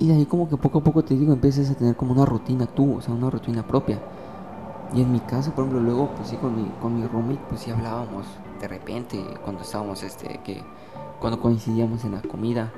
Y 0.00 0.08
de 0.08 0.14
ahí 0.14 0.26
como 0.26 0.48
que 0.48 0.56
poco 0.56 0.78
a 0.78 0.84
poco 0.84 1.04
te 1.04 1.14
digo, 1.14 1.32
empiezas 1.32 1.70
a 1.70 1.74
tener 1.74 1.96
como 1.96 2.12
una 2.12 2.24
rutina 2.24 2.66
tú, 2.66 2.96
o 2.96 3.00
sea, 3.00 3.14
una 3.14 3.30
rutina 3.30 3.66
propia. 3.66 4.00
Y 4.92 5.02
en 5.02 5.12
mi 5.12 5.20
caso, 5.20 5.52
por 5.52 5.64
ejemplo, 5.64 5.80
luego, 5.80 6.10
pues 6.14 6.28
sí, 6.28 6.36
con 6.36 6.56
mi, 6.56 6.68
con 6.80 7.00
mi 7.00 7.06
roommate, 7.06 7.40
pues 7.48 7.60
sí 7.62 7.70
hablábamos 7.70 8.26
de 8.60 8.68
repente, 8.68 9.22
cuando 9.42 9.62
estábamos, 9.62 10.02
este, 10.02 10.40
que, 10.42 10.62
cuando 11.20 11.40
coincidíamos 11.40 12.04
en 12.04 12.12
la 12.12 12.22
comida, 12.22 12.72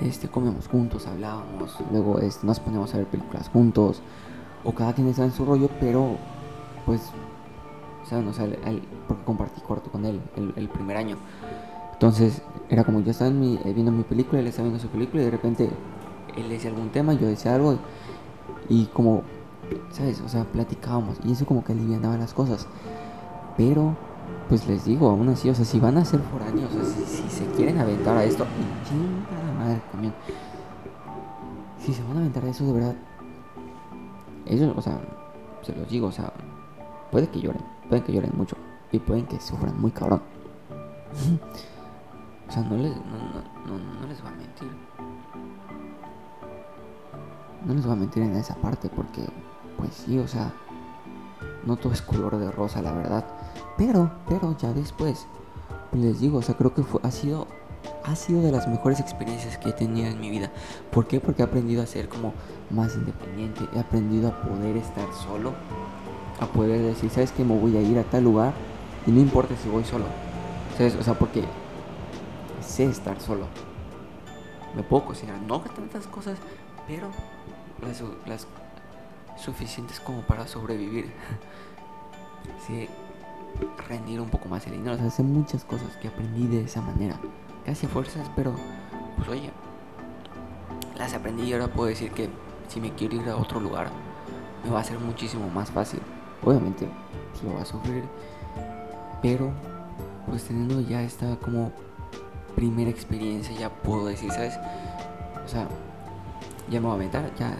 este, 0.00 0.28
comíamos 0.28 0.68
juntos, 0.68 1.06
hablábamos, 1.06 1.76
luego 1.90 2.18
este, 2.18 2.46
nos 2.46 2.60
poníamos 2.60 2.94
a 2.94 2.98
ver 2.98 3.06
películas 3.06 3.48
juntos, 3.48 4.02
o 4.64 4.72
cada 4.72 4.92
quien 4.92 5.08
estaba 5.08 5.26
en 5.26 5.32
su 5.32 5.44
rollo, 5.44 5.70
pero, 5.80 6.16
pues, 6.84 7.00
¿saben? 8.08 8.28
O 8.28 8.32
sea, 8.32 8.46
porque 9.08 9.24
compartí 9.24 9.60
cuarto 9.60 9.90
con 9.90 10.04
él 10.04 10.20
el, 10.36 10.52
el, 10.56 10.68
primer 10.68 10.96
año. 10.96 11.16
Entonces, 11.92 12.42
era 12.68 12.84
como 12.84 13.00
yo 13.00 13.10
estaba 13.10 13.30
mi, 13.30 13.58
eh, 13.64 13.72
viendo 13.72 13.92
mi 13.92 14.02
película, 14.02 14.40
él 14.40 14.46
estaba 14.46 14.68
viendo 14.68 14.82
su 14.82 14.88
película, 14.88 15.22
y 15.22 15.26
de 15.26 15.30
repente 15.30 15.70
él 16.36 16.48
decía 16.48 16.70
algún 16.70 16.90
tema, 16.90 17.14
yo 17.14 17.26
decía 17.26 17.54
algo, 17.54 17.78
y 18.68 18.86
como 18.86 19.22
¿sabes? 19.90 20.20
O 20.20 20.28
sea, 20.28 20.44
platicábamos 20.44 21.18
y 21.24 21.32
eso 21.32 21.46
como 21.46 21.64
que 21.64 21.72
alivianaba 21.72 22.16
las 22.16 22.34
cosas. 22.34 22.66
Pero, 23.56 23.96
pues 24.48 24.66
les 24.68 24.84
digo, 24.84 25.08
aún 25.08 25.28
así, 25.28 25.50
o 25.50 25.54
sea, 25.54 25.64
si 25.64 25.80
van 25.80 25.96
a 25.98 26.04
ser 26.04 26.20
foráneos, 26.20 26.70
o 26.72 26.84
sea, 26.84 27.06
si, 27.06 27.28
se 27.28 27.46
quieren 27.52 27.78
aventar 27.78 28.16
a 28.16 28.24
esto, 28.24 28.46
madre. 29.58 30.12
Si 31.80 31.92
se 31.92 32.02
van 32.04 32.16
a 32.16 32.20
aventar 32.20 32.44
a 32.44 32.48
eso 32.48 32.64
de 32.64 32.72
verdad, 32.72 32.94
eso, 34.44 34.72
o 34.76 34.82
sea, 34.82 35.00
se 35.62 35.74
los 35.74 35.88
digo, 35.88 36.08
o 36.08 36.12
sea, 36.12 36.32
puede 37.10 37.28
que 37.28 37.40
lloren, 37.40 37.62
pueden 37.88 38.04
que 38.04 38.12
lloren 38.12 38.32
mucho 38.34 38.56
y 38.92 38.98
pueden 38.98 39.26
que 39.26 39.40
sufran 39.40 39.80
muy 39.80 39.90
cabrón. 39.90 40.22
o 42.48 42.52
sea, 42.52 42.62
no 42.62 42.76
les, 42.76 42.94
no, 42.96 43.02
no, 43.66 43.78
no, 43.78 44.00
no 44.00 44.06
les 44.06 44.24
va 44.24 44.28
a 44.28 44.32
mentir. 44.32 44.70
No 47.64 47.74
les 47.74 47.84
voy 47.84 47.92
a 47.92 47.96
mentir 47.96 48.22
en 48.22 48.36
esa 48.36 48.54
parte 48.54 48.88
porque 48.88 49.26
pues 49.76 49.92
sí, 49.94 50.18
o 50.18 50.28
sea, 50.28 50.52
no 51.64 51.76
todo 51.76 51.92
es 51.92 52.02
color 52.02 52.38
de 52.38 52.50
rosa, 52.50 52.80
la 52.80 52.92
verdad. 52.92 53.24
Pero, 53.76 54.10
pero 54.28 54.56
ya 54.58 54.72
después, 54.72 55.26
les 55.92 56.20
digo, 56.20 56.38
o 56.38 56.42
sea, 56.42 56.56
creo 56.56 56.74
que 56.74 56.82
fue, 56.82 57.00
ha 57.02 57.10
sido 57.10 57.46
ha 58.04 58.14
sido 58.14 58.40
de 58.42 58.52
las 58.52 58.68
mejores 58.68 59.00
experiencias 59.00 59.58
que 59.58 59.70
he 59.70 59.72
tenido 59.72 60.08
en 60.08 60.20
mi 60.20 60.30
vida. 60.30 60.50
¿Por 60.90 61.06
qué? 61.06 61.20
Porque 61.20 61.42
he 61.42 61.44
aprendido 61.44 61.82
a 61.82 61.86
ser 61.86 62.08
como 62.08 62.34
más 62.70 62.94
independiente, 62.94 63.68
he 63.74 63.80
aprendido 63.80 64.28
a 64.28 64.42
poder 64.42 64.76
estar 64.76 65.12
solo, 65.12 65.52
a 66.40 66.46
poder 66.46 66.82
decir, 66.82 67.10
¿sabes 67.10 67.32
qué? 67.32 67.44
Me 67.44 67.58
voy 67.58 67.76
a 67.76 67.80
ir 67.80 67.98
a 67.98 68.04
tal 68.04 68.24
lugar 68.24 68.52
y 69.06 69.10
no 69.10 69.20
importa 69.20 69.54
si 69.56 69.68
voy 69.68 69.84
solo. 69.84 70.04
¿Sabes? 70.76 70.94
O 70.96 71.02
sea, 71.02 71.14
porque 71.14 71.44
sé 72.60 72.84
estar 72.84 73.20
solo. 73.20 73.46
Me 74.74 74.82
puedo 74.82 75.06
cocinar, 75.06 75.40
no 75.42 75.60
tantas 75.60 76.06
cosas, 76.06 76.38
pero 76.86 77.08
las, 77.82 78.02
las 78.26 78.46
suficientes 79.42 80.00
como 80.00 80.20
para 80.22 80.46
sobrevivir. 80.46 81.12
sí, 82.66 82.88
rendir 83.88 84.20
un 84.20 84.28
poco 84.28 84.48
más 84.48 84.66
el 84.66 84.72
dinero. 84.72 84.94
O 84.94 84.96
sea, 84.96 85.06
hacer 85.06 85.24
muchas 85.24 85.64
cosas 85.64 85.96
que 85.96 86.08
aprendí 86.08 86.46
de 86.46 86.64
esa 86.64 86.80
manera. 86.80 87.18
Casi 87.64 87.86
fuerzas, 87.86 88.30
pero 88.36 88.54
pues 89.16 89.28
oye, 89.28 89.50
las 90.96 91.14
aprendí 91.14 91.44
y 91.44 91.52
ahora 91.52 91.68
puedo 91.68 91.88
decir 91.88 92.10
que 92.12 92.28
si 92.68 92.80
me 92.80 92.92
quiero 92.92 93.16
ir 93.16 93.28
a 93.28 93.36
otro 93.36 93.60
lugar, 93.60 93.90
me 94.64 94.70
va 94.70 94.80
a 94.80 94.84
ser 94.84 94.98
muchísimo 94.98 95.48
más 95.48 95.70
fácil. 95.70 96.00
Obviamente, 96.44 96.88
pues, 97.32 97.42
lo 97.44 97.54
va 97.54 97.62
a 97.62 97.64
sufrir, 97.64 98.04
pero 99.22 99.50
pues 100.26 100.44
teniendo 100.44 100.80
ya 100.80 101.02
esta 101.02 101.36
como 101.36 101.72
primera 102.54 102.90
experiencia, 102.90 103.56
ya 103.56 103.70
puedo 103.70 104.06
decir, 104.06 104.30
¿sabes? 104.32 104.58
O 105.44 105.48
sea, 105.48 105.68
ya 106.68 106.80
me 106.80 106.86
voy 106.86 106.92
a 106.92 106.94
aventar, 106.94 107.34
ya 107.38 107.56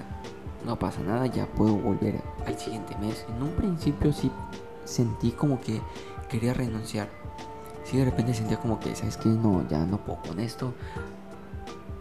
no 0.64 0.78
pasa 0.78 1.00
nada, 1.02 1.26
ya 1.26 1.46
puedo 1.46 1.76
volver 1.76 2.20
al 2.46 2.58
siguiente 2.58 2.96
mes. 2.98 3.24
En 3.28 3.42
un 3.42 3.50
principio 3.50 4.12
sí 4.12 4.30
sentí 4.86 5.32
como 5.32 5.60
que 5.60 5.82
quería 6.30 6.54
renunciar. 6.54 7.10
Sí, 7.84 7.98
de 7.98 8.06
repente 8.06 8.34
sentía 8.34 8.58
como 8.58 8.80
que, 8.80 8.96
¿sabes 8.96 9.16
qué? 9.16 9.28
No, 9.28 9.66
ya 9.68 9.84
no 9.84 9.98
puedo 9.98 10.22
con 10.22 10.40
esto. 10.40 10.72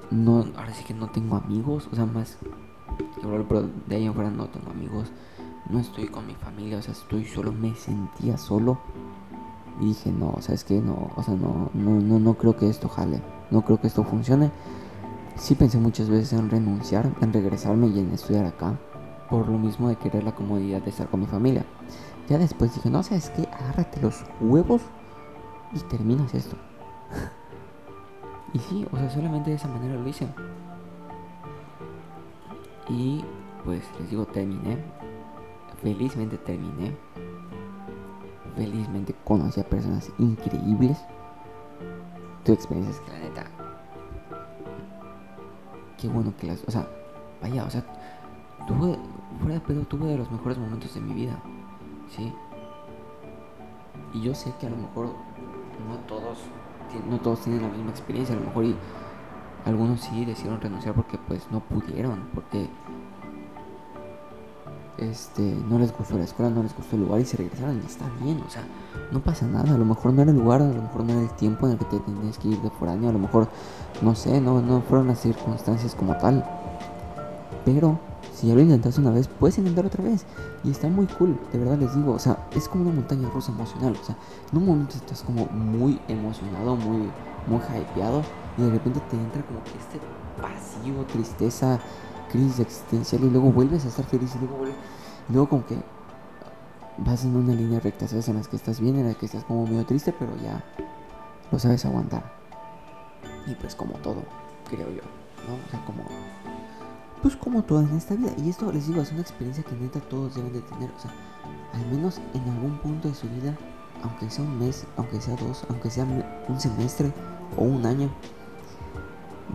No, 0.09 0.45
ahora 0.55 0.73
sí 0.73 0.83
que 0.83 0.93
no 0.93 1.09
tengo 1.09 1.35
amigos, 1.35 1.89
o 1.91 1.95
sea, 1.95 2.05
más 2.05 2.37
pero 3.21 3.69
de 3.87 3.95
ahí 3.95 4.05
en 4.05 4.13
fuera 4.13 4.29
no 4.29 4.47
tengo 4.47 4.71
amigos. 4.71 5.11
No 5.69 5.79
estoy 5.79 6.07
con 6.07 6.27
mi 6.27 6.35
familia, 6.35 6.77
o 6.77 6.81
sea, 6.81 6.93
estoy 6.93 7.25
solo, 7.25 7.51
me 7.51 7.75
sentía 7.75 8.37
solo. 8.37 8.77
Y 9.81 9.87
dije, 9.87 10.11
no, 10.11 10.35
¿sabes 10.39 10.63
qué? 10.63 10.79
No, 10.79 11.11
o 11.15 11.23
sea, 11.23 11.33
no, 11.33 11.69
no, 11.73 11.99
no, 11.99 12.19
no 12.19 12.33
creo 12.35 12.55
que 12.55 12.69
esto 12.69 12.87
jale. 12.87 13.21
No 13.51 13.63
creo 13.63 13.81
que 13.81 13.87
esto 13.87 14.03
funcione. 14.03 14.51
Sí 15.35 15.55
pensé 15.55 15.77
muchas 15.79 16.09
veces 16.09 16.33
en 16.33 16.49
renunciar, 16.49 17.11
en 17.21 17.33
regresarme 17.33 17.87
y 17.87 17.99
en 17.99 18.13
estudiar 18.13 18.45
acá, 18.45 18.79
por 19.29 19.49
lo 19.49 19.57
mismo 19.57 19.89
de 19.89 19.97
querer 19.97 20.23
la 20.23 20.33
comodidad 20.33 20.81
de 20.81 20.91
estar 20.91 21.09
con 21.09 21.19
mi 21.19 21.25
familia. 21.25 21.65
Ya 22.27 22.37
después 22.37 22.73
dije, 22.73 22.89
no, 22.89 23.03
¿sabes 23.03 23.29
qué? 23.29 23.47
Agárrate 23.53 24.01
los 24.01 24.23
huevos 24.41 24.81
y 25.73 25.79
terminas 25.81 26.33
esto. 26.33 26.55
y 28.53 28.59
sí, 28.59 28.87
o 28.91 28.97
sea, 28.97 29.09
solamente 29.09 29.51
de 29.51 29.57
esa 29.57 29.67
manera 29.67 29.95
lo 29.95 30.07
hice. 30.07 30.27
Y 32.89 33.23
pues 33.63 33.83
les 33.99 34.09
digo, 34.09 34.25
terminé. 34.25 34.77
Felizmente 35.81 36.37
terminé. 36.37 36.95
Felizmente 38.55 39.13
conocí 39.23 39.59
a 39.59 39.63
personas 39.63 40.11
increíbles. 40.17 40.97
Tu 42.43 42.53
experiencia 42.53 42.93
es 42.93 42.99
que 43.01 43.11
la 43.11 43.19
neta 43.19 43.65
qué 45.97 46.07
bueno 46.07 46.33
que 46.37 46.47
las. 46.47 46.63
O 46.67 46.71
sea, 46.71 46.87
vaya, 47.41 47.63
o 47.65 47.69
sea, 47.69 47.83
tuve. 48.67 48.97
Fuera 49.39 49.55
de 49.55 49.59
pedo, 49.59 49.81
tuve 49.81 50.07
de 50.07 50.17
los 50.17 50.31
mejores 50.31 50.57
momentos 50.57 50.93
de 50.93 51.01
mi 51.01 51.13
vida. 51.13 51.37
¿Sí? 52.09 52.33
Y 54.13 54.21
yo 54.21 54.33
sé 54.33 54.53
que 54.59 54.67
a 54.67 54.69
lo 54.69 54.77
mejor 54.77 55.07
no 55.07 55.97
todos. 56.07 56.39
No 57.09 57.19
todos 57.19 57.41
tienen 57.41 57.61
la 57.61 57.69
misma 57.69 57.91
experiencia. 57.91 58.35
A 58.35 58.39
lo 58.39 58.45
mejor 58.45 58.65
y 58.65 58.75
algunos 59.65 60.01
sí 60.01 60.23
decidieron 60.23 60.61
renunciar 60.61 60.93
porque 60.93 61.17
pues 61.17 61.49
no 61.51 61.59
pudieron. 61.59 62.29
Porque 62.33 62.69
este, 64.97 65.41
no 65.41 65.77
les 65.77 65.95
gustó 65.95 66.17
la 66.17 66.23
escuela, 66.23 66.49
no 66.49 66.63
les 66.63 66.75
gustó 66.75 66.95
el 66.95 67.01
lugar 67.03 67.19
y 67.19 67.25
se 67.25 67.37
regresaron 67.37 67.81
y 67.81 67.85
está 67.85 68.05
bien, 68.21 68.41
o 68.45 68.49
sea, 68.49 68.63
no 69.11 69.19
pasa 69.19 69.45
nada, 69.45 69.73
a 69.73 69.77
lo 69.77 69.85
mejor 69.85 70.13
no 70.13 70.21
era 70.21 70.31
el 70.31 70.37
lugar, 70.37 70.61
a 70.61 70.67
lo 70.67 70.81
mejor 70.81 71.03
no 71.03 71.13
era 71.13 71.21
el 71.21 71.29
tiempo 71.31 71.65
en 71.65 71.73
el 71.73 71.79
que 71.79 71.85
te 71.85 71.99
tenías 71.99 72.37
que 72.37 72.47
ir 72.49 72.61
de 72.61 72.69
foráneo, 72.69 73.09
a 73.09 73.13
lo 73.13 73.19
mejor, 73.19 73.49
no 74.01 74.15
sé, 74.15 74.39
no, 74.39 74.61
no 74.61 74.81
fueron 74.81 75.07
las 75.07 75.19
circunstancias 75.19 75.95
como 75.95 76.15
tal, 76.15 76.45
pero 77.65 77.99
si 78.35 78.47
ya 78.47 78.53
lo 78.53 78.59
intentaste 78.59 78.99
una 78.99 79.11
vez, 79.11 79.29
puedes 79.29 79.57
intentar 79.57 79.85
otra 79.85 80.03
vez. 80.03 80.25
Y 80.65 80.71
está 80.71 80.89
muy 80.89 81.05
cool, 81.05 81.39
de 81.53 81.59
verdad 81.59 81.77
les 81.77 81.95
digo. 81.95 82.11
O 82.11 82.19
sea, 82.19 82.37
es 82.53 82.67
como 82.67 82.83
una 82.83 82.93
montaña 82.93 83.29
rusa 83.29 83.53
emocional. 83.53 83.97
O 83.99 84.03
sea, 84.03 84.17
en 84.51 84.57
un 84.57 84.65
momento 84.65 84.95
estás 84.97 85.23
como 85.23 85.45
muy 85.45 85.99
emocionado, 86.09 86.75
muy, 86.75 87.09
muy 87.47 87.59
hypeado. 87.59 88.23
Y 88.57 88.63
de 88.63 88.71
repente 88.71 88.99
te 89.09 89.15
entra 89.15 89.41
como 89.43 89.63
que 89.63 89.71
este 89.71 89.99
vacío, 90.41 91.05
tristeza, 91.05 91.79
crisis 92.29 92.59
existencial. 92.59 93.23
Y 93.23 93.29
luego 93.29 93.53
vuelves 93.53 93.85
a 93.85 93.87
estar 93.87 94.05
feliz. 94.05 94.35
Y 94.35 94.39
luego. 94.39 94.65
Y 95.29 95.31
luego 95.31 95.47
como 95.47 95.65
que 95.65 95.77
vas 96.97 97.23
en 97.23 97.37
una 97.37 97.53
línea 97.53 97.79
recta, 97.79 98.05
¿sabes? 98.05 98.27
En 98.27 98.35
las 98.35 98.49
que 98.49 98.57
estás 98.57 98.81
bien, 98.81 98.97
en 98.97 99.07
las 99.07 99.15
que 99.15 99.27
estás 99.27 99.45
como 99.45 99.65
medio 99.65 99.85
triste, 99.85 100.13
pero 100.17 100.35
ya 100.43 100.61
lo 101.51 101.59
sabes 101.59 101.85
aguantar. 101.85 102.33
Y 103.47 103.55
pues 103.55 103.75
como 103.75 103.93
todo, 103.99 104.23
creo 104.69 104.89
yo, 104.89 105.03
¿no? 105.47 105.55
O 105.55 105.69
sea, 105.71 105.85
como 105.85 106.03
pues 107.25 107.35
como 107.37 107.63
todo 107.63 107.79
en 107.79 107.89
esta 107.97 108.13
vida. 108.13 108.29
Y 108.37 108.51
esto 108.51 108.71
les 108.71 108.85
digo, 108.85 109.01
es 109.01 109.11
una 109.11 109.21
experiencia 109.21 109.63
que 109.63 109.75
neta 109.75 109.99
todos 109.99 110.35
deben 110.35 110.53
de 110.53 110.61
tener. 110.61 110.91
O 110.91 110.99
sea, 110.99 111.11
al 111.73 111.83
menos 111.87 112.21
en 112.35 112.43
algún 112.47 112.77
punto 112.77 113.07
de 113.07 113.15
su 113.15 113.27
vida, 113.27 113.57
aunque 114.03 114.29
sea 114.29 114.45
un 114.45 114.59
mes, 114.59 114.85
aunque 114.95 115.19
sea 115.19 115.35
dos, 115.37 115.65
aunque 115.69 115.89
sea 115.89 116.05
un 116.47 116.59
semestre 116.59 117.11
o 117.57 117.63
un 117.63 117.83
año, 117.83 118.11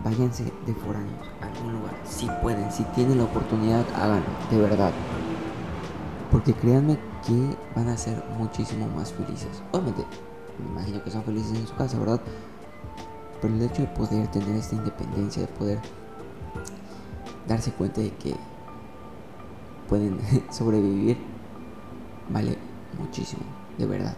váyanse 0.03 0.51
de 0.65 0.73
foráneos 0.73 1.29
a 1.39 1.45
algún 1.45 1.71
lugar. 1.75 1.93
Si 2.03 2.27
pueden, 2.41 2.69
si 2.73 2.83
tienen 2.93 3.19
la 3.19 3.23
oportunidad, 3.23 3.85
háganlo, 3.95 4.25
de 4.49 4.57
verdad. 4.57 4.91
Porque 6.29 6.53
créanme 6.53 6.99
que 7.25 7.55
van 7.73 7.87
a 7.87 7.95
ser 7.95 8.21
muchísimo 8.37 8.85
más 8.89 9.13
felices. 9.13 9.63
Obviamente, 9.71 10.05
me 10.59 10.71
imagino 10.71 11.01
que 11.05 11.11
son 11.11 11.23
felices 11.23 11.57
en 11.57 11.67
su 11.67 11.75
casa, 11.75 11.97
¿verdad? 11.97 12.19
Pero 13.41 13.53
el 13.53 13.61
hecho 13.61 13.83
de 13.83 13.87
poder 13.87 14.27
tener 14.27 14.57
esta 14.57 14.75
independencia, 14.75 15.43
de 15.43 15.47
poder 15.47 15.79
darse 17.51 17.71
cuenta 17.71 18.01
de 18.01 18.11
que 18.11 18.35
pueden 19.89 20.19
sobrevivir 20.51 21.17
vale 22.29 22.57
muchísimo, 22.97 23.43
de 23.77 23.85
verdad. 23.85 24.15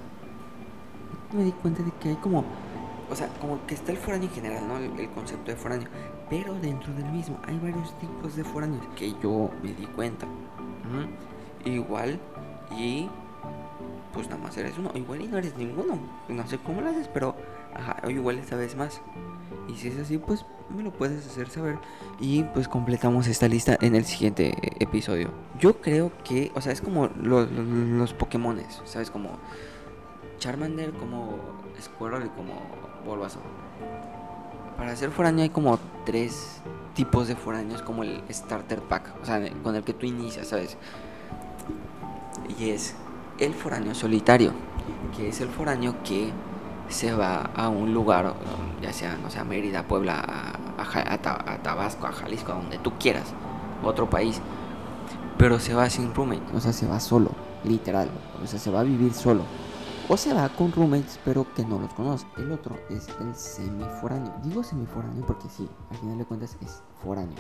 Me 1.32 1.44
di 1.44 1.52
cuenta 1.52 1.82
de 1.82 1.92
que 2.00 2.10
hay 2.10 2.16
como, 2.18 2.44
o 3.10 3.16
sea, 3.16 3.28
como 3.40 3.66
que 3.66 3.74
está 3.74 3.92
el 3.92 3.98
foráneo 3.98 4.30
en 4.30 4.36
general, 4.36 4.68
¿no? 4.68 4.78
El, 4.78 5.10
concepto 5.10 5.52
de 5.52 5.58
foráneo. 5.58 5.88
Pero 6.30 6.54
dentro 6.56 6.94
del 6.94 7.06
mismo 7.12 7.38
hay 7.48 7.58
varios 7.58 7.98
tipos 8.00 8.36
de 8.36 8.44
foráneos 8.44 8.86
que 8.96 9.13
yo 9.22 9.50
me 9.62 9.74
di 9.74 9.86
cuenta. 9.88 10.28
Igual 11.66 12.20
y 12.78 13.10
pues 14.13 14.30
nada 14.30 14.42
más 14.42 14.56
eres 14.58 14.78
uno. 14.78 14.92
Igual 14.94 15.22
y 15.22 15.28
no 15.28 15.38
eres 15.38 15.58
ninguno. 15.58 15.98
No 16.30 16.48
sé 16.48 16.60
cómo 16.60 16.82
lo 16.82 16.90
haces, 16.90 17.10
pero 17.12 17.33
ajá, 17.75 18.10
igual 18.10 18.39
esta 18.39 18.56
vez 18.56 18.75
más. 18.75 19.01
Y 19.68 19.75
si 19.75 19.88
es 19.88 20.00
así, 20.00 20.18
pues 20.18 20.46
me 20.75 20.84
lo 20.84 20.92
puedes 20.92 21.25
hacer 21.25 21.50
saber. 21.50 21.77
Y 22.20 22.44
pues 22.44 22.68
completamos 22.68 23.27
esta 23.27 23.48
lista 23.48 23.77
en 23.82 23.96
el 23.96 24.06
siguiente 24.06 24.56
episodio. 24.80 25.30
Yo 25.60 25.82
creo 25.82 26.12
que, 26.24 26.51
o 26.56 26.62
sea, 26.62 26.72
es 26.72 26.82
como 26.82 27.08
los, 27.22 27.51
los, 27.51 28.13
Pokémones, 28.13 28.82
¿sabes? 28.86 29.10
Como 29.10 29.38
Charmander, 30.39 30.92
como 30.92 31.38
Squirtle 31.82 32.25
y 32.25 32.30
como 32.30 32.53
Bulbasaur. 33.06 33.44
Para 34.77 34.92
hacer 34.92 35.12
foráneo 35.12 35.44
hay 35.44 35.50
como 35.50 35.80
tres 36.06 36.62
tipos 36.96 37.27
de 37.27 37.36
foráneos, 37.36 37.82
como 37.82 38.03
el 38.03 38.22
Starter 38.30 38.82
Pack, 38.82 39.13
o 39.22 39.25
sea, 39.25 39.42
con 39.62 39.75
el 39.75 39.84
que 39.84 39.94
tú 39.94 40.06
inicias, 40.06 40.48
¿sabes? 40.48 40.77
Y 42.60 42.70
es 42.72 42.96
el 43.39 43.53
foráneo 43.53 43.96
solitario, 43.96 44.51
que 45.16 45.29
es 45.29 45.42
el 45.42 45.50
foráneo 45.50 45.96
que 46.03 46.31
se 46.94 47.14
va 47.14 47.50
a 47.56 47.70
un 47.70 47.94
lugar, 47.94 48.34
ya 48.82 48.94
sea, 48.94 49.18
no 49.18 49.29
sea 49.29 49.44
Mérida, 49.44 49.88
Puebla, 49.88 50.24
a, 50.77 51.58
Tabasco, 51.64 52.08
a 52.08 52.12
Jalisco, 52.12 52.51
a 52.51 52.56
donde 52.56 52.77
tú 52.77 52.94
quieras, 53.00 53.34
otro 53.84 54.10
país, 54.10 54.40
pero 55.38 55.60
se 55.60 55.74
va 55.74 55.90
sin 55.90 56.14
roommate, 56.14 56.56
o 56.56 56.62
sea, 56.62 56.72
se 56.72 56.88
va 56.88 57.00
solo, 57.00 57.32
literal, 57.64 58.10
o 58.42 58.48
sea, 58.48 58.60
se 58.60 58.72
va 58.72 58.82
a 58.82 58.84
vivir 58.84 59.14
solo. 59.14 59.42
O 60.10 60.18
se 60.18 60.34
va 60.34 60.50
con 60.50 60.72
roommates, 60.74 61.18
pero 61.24 61.48
que 61.53 61.64
no 61.64 61.79
los 61.79 61.94
conoce. 61.94 62.27
El 62.36 62.51
otro 62.51 62.77
es 62.90 63.08
el 63.22 63.34
semiforáneo. 63.34 64.34
Digo 64.44 64.62
semiforáneo 64.62 65.25
porque 65.25 65.48
sí, 65.48 65.66
al 65.92 65.98
final 65.98 66.18
de 66.18 66.25
cuentas 66.25 66.58
es 66.62 66.84
foráneo. 67.01 67.38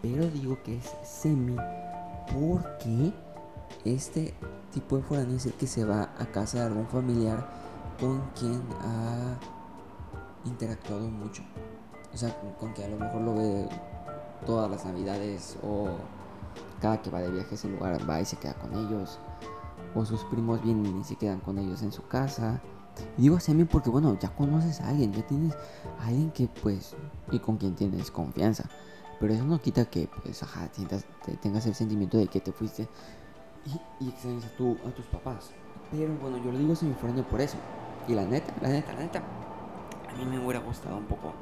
Pero 0.00 0.26
digo 0.30 0.58
que 0.62 0.78
es 0.78 0.90
semi 1.04 1.54
porque 2.32 3.12
este 3.84 4.32
tipo 4.72 4.96
de 4.96 5.02
foráneo 5.02 5.36
es 5.36 5.44
el 5.44 5.52
que 5.52 5.66
se 5.66 5.84
va 5.84 6.08
a 6.18 6.24
casa 6.32 6.60
de 6.60 6.66
algún 6.66 6.86
familiar 6.88 7.46
con 7.98 8.20
quien 8.38 8.62
ha 8.80 9.36
interactuado 10.44 11.08
mucho. 11.08 11.42
O 12.12 12.16
sea, 12.16 12.34
con 12.58 12.72
que 12.74 12.84
a 12.84 12.88
lo 12.88 12.96
mejor 12.96 13.20
lo 13.22 13.34
ve 13.34 13.68
todas 14.46 14.70
las 14.70 14.84
navidades 14.84 15.58
o 15.62 15.88
cada 16.80 17.02
que 17.02 17.10
va 17.10 17.20
de 17.20 17.30
viaje 17.30 17.50
a 17.50 17.54
ese 17.54 17.68
lugar 17.68 18.08
va 18.08 18.20
y 18.20 18.24
se 18.24 18.36
queda 18.36 18.54
con 18.54 18.72
ellos. 18.74 19.18
O 19.94 20.04
sus 20.04 20.24
primos 20.24 20.62
vienen 20.62 21.00
y 21.00 21.04
se 21.04 21.16
quedan 21.16 21.40
con 21.40 21.58
ellos 21.58 21.82
en 21.82 21.92
su 21.92 22.06
casa. 22.06 22.60
Y 23.16 23.22
digo 23.22 23.38
mí 23.54 23.64
porque 23.64 23.90
bueno, 23.90 24.18
ya 24.18 24.34
conoces 24.34 24.80
a 24.80 24.88
alguien, 24.88 25.12
ya 25.12 25.24
tienes 25.26 25.54
a 26.00 26.06
alguien 26.06 26.30
que 26.30 26.48
pues 26.48 26.96
y 27.30 27.38
con 27.38 27.56
quien 27.56 27.74
tienes 27.74 28.10
confianza. 28.10 28.68
Pero 29.20 29.32
eso 29.34 29.44
no 29.44 29.60
quita 29.60 29.84
que 29.84 30.08
pues 30.22 30.42
ajá, 30.42 30.68
tengas 31.42 31.66
el 31.66 31.74
sentimiento 31.74 32.16
de 32.18 32.28
que 32.28 32.40
te 32.40 32.52
fuiste 32.52 32.88
y, 34.00 34.08
extrañas 34.08 34.44
a, 34.46 34.56
tu, 34.56 34.76
a 34.86 34.90
tus 34.90 35.06
papás. 35.06 35.50
Pero 35.90 36.14
bueno, 36.20 36.38
yo 36.38 36.52
lo 36.52 36.58
digo 36.58 36.74
semiforáneo 36.74 37.26
por 37.28 37.40
eso. 37.40 37.56
Y 38.08 38.14
la 38.14 38.24
neta, 38.24 38.54
la 38.62 38.70
neta, 38.70 38.92
la 38.94 39.00
neta, 39.00 39.18
a 39.18 40.16
mí 40.16 40.24
me 40.24 40.42
hubiera 40.42 40.60
gustado 40.60 40.96
un 40.96 41.04
poco 41.04 41.34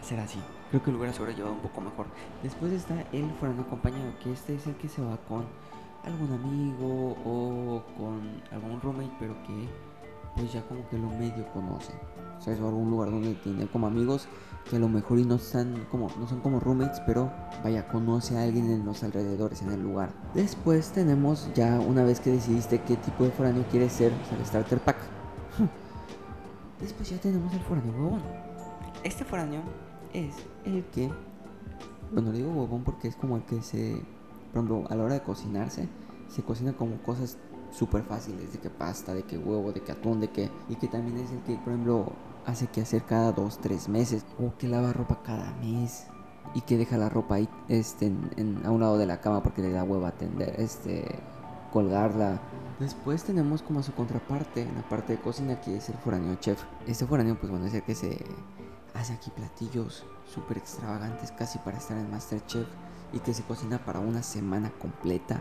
hacer 0.00 0.18
así. 0.18 0.40
Creo 0.70 0.82
que 0.82 0.90
lo 0.90 0.98
hubiera 0.98 1.14
sobrellevado 1.14 1.54
un 1.54 1.60
poco 1.60 1.80
mejor. 1.80 2.06
Después 2.42 2.72
está 2.72 3.04
el 3.12 3.30
foráneo 3.38 3.62
acompañado, 3.62 4.12
que 4.22 4.32
este 4.32 4.56
es 4.56 4.66
el 4.66 4.74
que 4.74 4.88
se 4.88 5.00
va 5.00 5.16
con 5.28 5.44
algún 6.04 6.32
amigo 6.32 7.16
o 7.24 7.82
con 7.96 8.42
algún 8.50 8.80
roommate, 8.80 9.12
pero 9.20 9.34
que 9.44 9.68
pues 10.34 10.52
ya 10.52 10.62
como 10.62 10.88
que 10.88 10.98
lo 10.98 11.08
medio 11.08 11.46
conoce. 11.52 11.92
¿Sabes? 12.40 12.60
O 12.60 12.68
algún 12.68 12.90
lugar 12.90 13.10
donde 13.10 13.34
tiene 13.34 13.66
como 13.68 13.86
amigos 13.86 14.28
que 14.68 14.76
a 14.76 14.78
lo 14.78 14.88
mejor 14.88 15.18
y 15.18 15.24
no 15.24 15.36
están 15.36 15.86
como 15.90 16.08
no 16.18 16.28
son 16.28 16.40
como 16.40 16.60
roommates, 16.60 17.00
pero 17.06 17.32
vaya, 17.62 17.88
conoce 17.88 18.36
a 18.36 18.42
alguien 18.42 18.70
en 18.70 18.84
los 18.84 19.02
alrededores, 19.02 19.62
en 19.62 19.70
el 19.70 19.82
lugar. 19.82 20.10
Después 20.34 20.90
tenemos 20.90 21.48
ya 21.54 21.78
una 21.80 22.04
vez 22.04 22.20
que 22.20 22.30
decidiste 22.30 22.80
qué 22.82 22.96
tipo 22.96 23.24
de 23.24 23.30
foráneo 23.30 23.64
quieres 23.70 23.92
ser, 23.92 24.12
o 24.12 24.28
sea, 24.28 24.38
el 24.38 24.46
starter 24.46 24.80
pack. 24.80 25.17
Después 26.80 27.10
ya 27.10 27.18
tenemos 27.18 27.52
el 27.52 27.60
foráneo 27.60 27.92
huevón. 27.92 28.22
Este 29.04 29.24
foráneo 29.24 29.62
es 30.12 30.34
el 30.64 30.84
que, 30.86 31.10
bueno, 32.12 32.32
digo 32.32 32.50
huevón 32.50 32.84
porque 32.84 33.08
es 33.08 33.16
como 33.16 33.36
el 33.36 33.42
que 33.44 33.62
se, 33.62 34.02
por 34.52 34.64
ejemplo, 34.64 34.84
a 34.88 34.94
la 34.94 35.04
hora 35.04 35.14
de 35.14 35.22
cocinarse, 35.22 35.88
se 36.28 36.42
cocina 36.42 36.72
como 36.74 37.02
cosas 37.02 37.38
súper 37.70 38.02
fáciles, 38.02 38.52
de 38.52 38.58
que 38.58 38.70
pasta, 38.70 39.14
de 39.14 39.24
que 39.24 39.38
huevo, 39.38 39.72
de 39.72 39.80
que 39.80 39.92
atún, 39.92 40.20
de 40.20 40.28
que, 40.28 40.50
y 40.68 40.76
que 40.76 40.88
también 40.88 41.18
es 41.18 41.30
el 41.30 41.40
que, 41.40 41.56
por 41.56 41.72
ejemplo, 41.72 42.12
hace 42.46 42.66
que 42.68 42.80
hacer 42.80 43.04
cada 43.04 43.32
dos, 43.32 43.58
tres 43.58 43.88
meses, 43.88 44.24
o 44.38 44.56
que 44.56 44.68
lava 44.68 44.92
ropa 44.92 45.22
cada 45.22 45.52
mes, 45.60 46.06
y 46.54 46.62
que 46.62 46.76
deja 46.76 46.96
la 46.96 47.08
ropa 47.08 47.36
ahí, 47.36 47.48
este, 47.68 48.06
en, 48.06 48.60
a 48.64 48.70
un 48.70 48.80
lado 48.80 48.98
de 48.98 49.06
la 49.06 49.20
cama 49.20 49.42
porque 49.42 49.62
le 49.62 49.70
da 49.70 49.84
hueva 49.84 50.08
atender, 50.08 50.54
este, 50.58 51.04
colgarla 51.72 52.40
Después 52.78 53.24
tenemos 53.24 53.62
como 53.62 53.82
su 53.82 53.92
contraparte 53.92 54.62
en 54.62 54.76
la 54.76 54.88
parte 54.88 55.14
de 55.14 55.20
cocina 55.20 55.60
que 55.60 55.76
es 55.76 55.88
el 55.88 55.96
foráneo 55.96 56.36
chef. 56.36 56.62
Este 56.86 57.06
foráneo 57.06 57.36
pues 57.36 57.50
bueno 57.50 57.66
es 57.66 57.74
el 57.74 57.82
que 57.82 57.96
se 57.96 58.24
hace 58.94 59.14
aquí 59.14 59.30
platillos 59.30 60.04
súper 60.32 60.58
extravagantes 60.58 61.32
casi 61.32 61.58
para 61.58 61.78
estar 61.78 61.98
en 61.98 62.08
Masterchef 62.08 62.68
y 63.12 63.18
que 63.18 63.34
se 63.34 63.42
cocina 63.42 63.84
para 63.84 63.98
una 63.98 64.22
semana 64.22 64.70
completa 64.78 65.40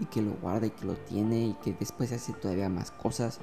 y 0.00 0.06
que 0.06 0.22
lo 0.22 0.32
guarda 0.40 0.66
y 0.66 0.70
que 0.70 0.86
lo 0.86 0.94
tiene 0.94 1.48
y 1.48 1.54
que 1.62 1.74
después 1.74 2.10
hace 2.12 2.32
todavía 2.32 2.70
más 2.70 2.90
cosas. 2.90 3.38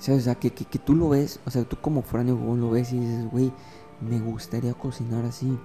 O 0.00 0.18
sea, 0.18 0.34
que, 0.34 0.50
que, 0.50 0.78
tú 0.78 0.94
lo 0.96 1.10
ves, 1.10 1.38
o 1.46 1.50
sea, 1.50 1.62
tú 1.62 1.76
como 1.76 2.02
foráneo 2.02 2.34
lo 2.56 2.70
ves 2.70 2.92
y 2.92 2.98
dices, 2.98 3.30
güey, 3.30 3.52
me 4.00 4.18
gustaría 4.18 4.74
cocinar 4.74 5.26
así, 5.26 5.56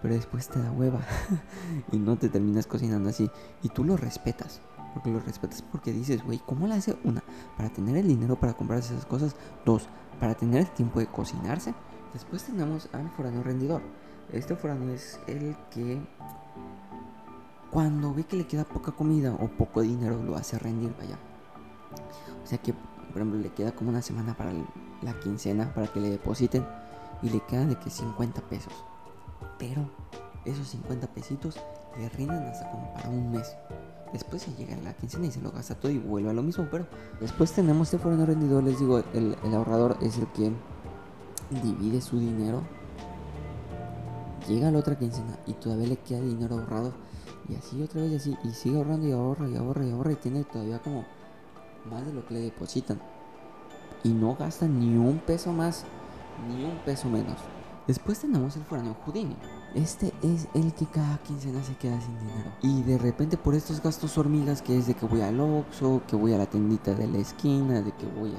pero 0.00 0.14
después 0.14 0.48
te 0.48 0.60
da 0.60 0.72
hueva 0.72 1.00
y 1.92 1.98
no 1.98 2.16
te 2.16 2.28
terminas 2.28 2.66
cocinando 2.66 3.10
así 3.10 3.30
y 3.62 3.68
tú 3.68 3.84
lo 3.84 3.96
respetas 3.96 4.62
porque 4.92 5.10
lo 5.10 5.20
respetas 5.20 5.62
porque 5.62 5.92
dices, 5.92 6.24
güey, 6.24 6.40
¿cómo 6.44 6.66
le 6.66 6.74
hace? 6.74 6.96
Una, 7.04 7.22
para 7.56 7.70
tener 7.70 7.96
el 7.96 8.08
dinero 8.08 8.36
para 8.36 8.54
comprar 8.54 8.78
esas 8.78 9.06
cosas. 9.06 9.36
Dos, 9.64 9.88
para 10.20 10.34
tener 10.34 10.60
el 10.60 10.70
tiempo 10.70 11.00
de 11.00 11.06
cocinarse. 11.06 11.74
Después 12.12 12.44
tenemos 12.44 12.88
al 12.92 13.08
foráneo 13.10 13.42
rendidor. 13.42 13.82
Este 14.32 14.54
foráneo 14.54 14.92
es 14.94 15.18
el 15.26 15.56
que 15.70 16.00
cuando 17.70 18.12
ve 18.12 18.24
que 18.24 18.36
le 18.36 18.46
queda 18.46 18.64
poca 18.64 18.92
comida 18.92 19.34
o 19.40 19.48
poco 19.48 19.80
dinero 19.80 20.22
lo 20.22 20.36
hace 20.36 20.58
rendir, 20.58 20.94
vaya. 20.98 21.18
O 22.42 22.46
sea 22.46 22.58
que, 22.58 22.74
por 22.74 23.16
ejemplo, 23.16 23.40
le 23.40 23.50
queda 23.50 23.72
como 23.72 23.90
una 23.90 24.02
semana 24.02 24.36
para 24.36 24.52
la 24.52 25.18
quincena 25.20 25.72
para 25.74 25.86
que 25.86 26.00
le 26.00 26.10
depositen 26.10 26.66
y 27.22 27.30
le 27.30 27.40
quedan 27.40 27.70
de 27.70 27.76
que 27.76 27.90
50 27.90 28.42
pesos. 28.42 28.72
Pero 29.58 29.88
esos 30.44 30.68
50 30.68 31.06
pesitos 31.08 31.58
le 31.98 32.08
rinden 32.10 32.42
hasta 32.42 32.70
como 32.70 32.92
para 32.92 33.08
un 33.08 33.32
mes. 33.32 33.56
Después 34.12 34.42
se 34.42 34.52
llega 34.54 34.76
la 34.84 34.92
quincena 34.94 35.26
y 35.26 35.30
se 35.30 35.40
lo 35.40 35.50
gasta 35.50 35.74
todo 35.74 35.90
y 35.90 35.98
vuelve 35.98 36.30
a 36.30 36.32
lo 36.34 36.42
mismo. 36.42 36.66
Pero 36.70 36.86
después 37.20 37.52
tenemos 37.52 37.88
este 37.88 37.98
foráneo 37.98 38.26
rendidor. 38.26 38.62
Les 38.62 38.78
digo, 38.78 39.02
el, 39.14 39.36
ahorrador 39.54 39.96
es 40.02 40.18
el 40.18 40.26
que 40.28 40.52
divide 41.62 42.00
su 42.00 42.18
dinero. 42.18 42.62
Llega 44.48 44.68
a 44.68 44.70
la 44.70 44.78
otra 44.78 44.98
quincena 44.98 45.38
y 45.46 45.54
todavía 45.54 45.88
le 45.88 45.96
queda 45.96 46.20
dinero 46.20 46.56
ahorrado. 46.56 46.92
Y 47.48 47.54
así 47.54 47.82
otra 47.82 48.02
vez 48.02 48.12
y 48.12 48.16
así. 48.16 48.36
Y 48.44 48.50
sigue 48.50 48.76
ahorrando 48.76 49.06
y 49.06 49.12
ahorra 49.12 49.48
y 49.48 49.56
ahorra 49.56 49.86
y 49.86 49.90
ahorra. 49.90 50.12
Y 50.12 50.16
tiene 50.16 50.44
todavía 50.44 50.78
como 50.80 51.04
más 51.90 52.04
de 52.04 52.12
lo 52.12 52.26
que 52.26 52.34
le 52.34 52.40
depositan. 52.40 53.00
Y 54.04 54.10
no 54.10 54.34
gasta 54.34 54.66
ni 54.66 54.96
un 54.96 55.20
peso 55.20 55.52
más, 55.52 55.84
ni 56.48 56.64
un 56.64 56.76
peso 56.84 57.08
menos. 57.08 57.36
Después 57.86 58.20
tenemos 58.20 58.56
el 58.56 58.64
foráneo 58.64 58.94
Houdini. 59.04 59.36
Este 59.74 60.12
es 60.22 60.48
el 60.52 60.74
que 60.74 60.84
cada 60.84 61.16
quincena 61.22 61.62
se 61.62 61.74
queda 61.76 61.98
sin 62.00 62.18
dinero. 62.18 62.52
Y 62.60 62.82
de 62.82 62.98
repente 62.98 63.38
por 63.38 63.54
estos 63.54 63.82
gastos 63.82 64.18
hormigas 64.18 64.60
que 64.60 64.76
es 64.76 64.86
de 64.86 64.94
que 64.94 65.06
voy 65.06 65.22
al 65.22 65.40
Oxxo, 65.40 66.02
que 66.06 66.14
voy 66.14 66.34
a 66.34 66.38
la 66.38 66.46
tendita 66.46 66.92
de 66.94 67.06
la 67.06 67.18
esquina, 67.18 67.80
de 67.80 67.92
que 67.92 68.06
voy 68.06 68.34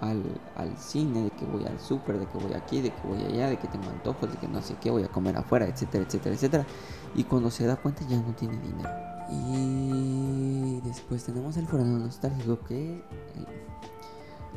al, 0.00 0.22
al, 0.56 0.78
cine, 0.78 1.24
de 1.24 1.30
que 1.30 1.44
voy 1.44 1.66
al 1.66 1.78
súper, 1.78 2.18
de 2.18 2.26
que 2.26 2.38
voy 2.38 2.54
aquí, 2.54 2.80
de 2.80 2.90
que 2.90 3.06
voy 3.06 3.22
allá, 3.22 3.48
de 3.48 3.58
que 3.58 3.68
tengo 3.68 3.90
antojos, 3.90 4.30
de 4.30 4.38
que 4.38 4.48
no 4.48 4.62
sé 4.62 4.76
qué, 4.80 4.90
voy 4.90 5.02
a 5.02 5.08
comer 5.08 5.36
afuera, 5.36 5.66
etcétera, 5.66 6.04
etcétera, 6.04 6.34
etcétera. 6.34 6.66
Y 7.14 7.24
cuando 7.24 7.50
se 7.50 7.66
da 7.66 7.76
cuenta 7.76 8.06
ya 8.08 8.16
no 8.16 8.34
tiene 8.34 8.58
dinero. 8.58 8.90
Y 9.30 10.80
después 10.86 11.24
tenemos 11.24 11.58
el 11.58 11.66
foráneo 11.66 11.98
nostálgico 11.98 12.60
que... 12.60 13.02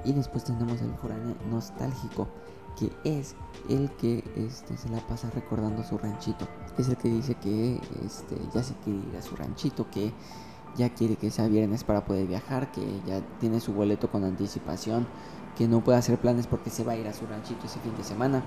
Y 0.05 0.13
después 0.13 0.45
tenemos 0.45 0.79
el 0.81 0.93
foráneo 0.93 1.35
nostálgico 1.51 2.29
que 2.79 2.91
es 3.03 3.35
el 3.67 3.91
que 3.91 4.23
este, 4.37 4.77
se 4.77 4.89
la 4.89 4.99
pasa 4.99 5.29
recordando 5.35 5.83
su 5.83 5.97
ranchito. 5.97 6.47
Es 6.77 6.87
el 6.87 6.95
que 6.95 7.09
dice 7.09 7.35
que 7.35 7.79
este, 8.05 8.37
ya 8.53 8.63
se 8.63 8.73
quiere 8.75 8.99
ir 8.99 9.17
a 9.17 9.21
su 9.21 9.35
ranchito, 9.35 9.89
que 9.91 10.13
ya 10.77 10.89
quiere 10.89 11.17
que 11.17 11.29
sea 11.29 11.47
viernes 11.47 11.83
para 11.83 12.05
poder 12.05 12.27
viajar, 12.27 12.71
que 12.71 12.81
ya 13.05 13.21
tiene 13.39 13.59
su 13.59 13.73
boleto 13.73 14.09
con 14.09 14.23
anticipación, 14.23 15.07
que 15.57 15.67
no 15.67 15.83
puede 15.83 15.97
hacer 15.97 16.17
planes 16.17 16.47
porque 16.47 16.69
se 16.69 16.83
va 16.83 16.93
a 16.93 16.95
ir 16.95 17.07
a 17.07 17.13
su 17.13 17.25
ranchito 17.25 17.65
ese 17.65 17.79
fin 17.81 17.95
de 17.97 18.03
semana. 18.03 18.43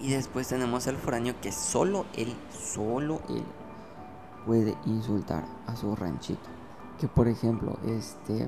Y 0.00 0.10
después 0.10 0.48
tenemos 0.48 0.88
al 0.88 0.96
foráneo 0.96 1.34
que 1.40 1.52
solo 1.52 2.06
él, 2.16 2.34
solo 2.52 3.20
él 3.28 3.44
puede 4.46 4.74
insultar 4.86 5.44
a 5.66 5.76
su 5.76 5.94
ranchito. 5.94 6.59
Que 7.00 7.08
por 7.08 7.26
ejemplo, 7.28 7.78
este, 7.86 8.46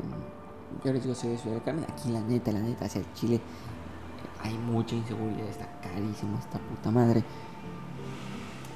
yo 0.84 0.92
les 0.92 1.02
digo, 1.02 1.14
soy 1.14 1.30
de 1.30 1.38
Ciudad 1.38 1.54
del 1.56 1.64
Carmen, 1.64 1.86
aquí 1.88 2.10
la 2.10 2.20
neta, 2.20 2.52
la 2.52 2.60
neta, 2.60 2.84
hacia 2.84 3.02
Chile 3.14 3.40
hay 4.42 4.58
mucha 4.58 4.94
inseguridad, 4.94 5.46
está 5.48 5.66
carísimo 5.80 6.38
esta 6.38 6.58
puta 6.58 6.90
madre. 6.90 7.24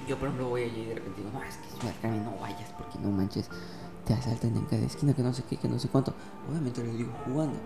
Yo 0.09 0.17
por 0.17 0.29
ejemplo 0.29 0.49
voy 0.49 0.63
allí 0.63 0.81
y 0.81 0.87
de 0.87 0.95
repente 0.95 1.21
digo, 1.21 1.31
no, 1.33 1.43
es 1.43 1.57
que 1.57 1.69
Ciudad 1.69 1.93
del 1.93 2.01
Carmen 2.01 2.25
no 2.25 2.39
vayas 2.41 2.73
porque 2.79 2.99
no 3.01 3.11
manches, 3.11 3.51
te 4.07 4.15
asaltan 4.15 4.57
en 4.57 4.65
cada 4.65 4.83
esquina, 4.83 5.13
que 5.13 5.23
no 5.23 5.35
sé 5.35 5.43
qué, 5.43 5.57
que 5.57 5.69
no 5.69 5.79
sé 5.79 5.89
cuánto. 5.89 6.15
Obviamente 6.49 6.83
lo 6.83 6.93
digo 6.93 7.13
jugando. 7.27 7.59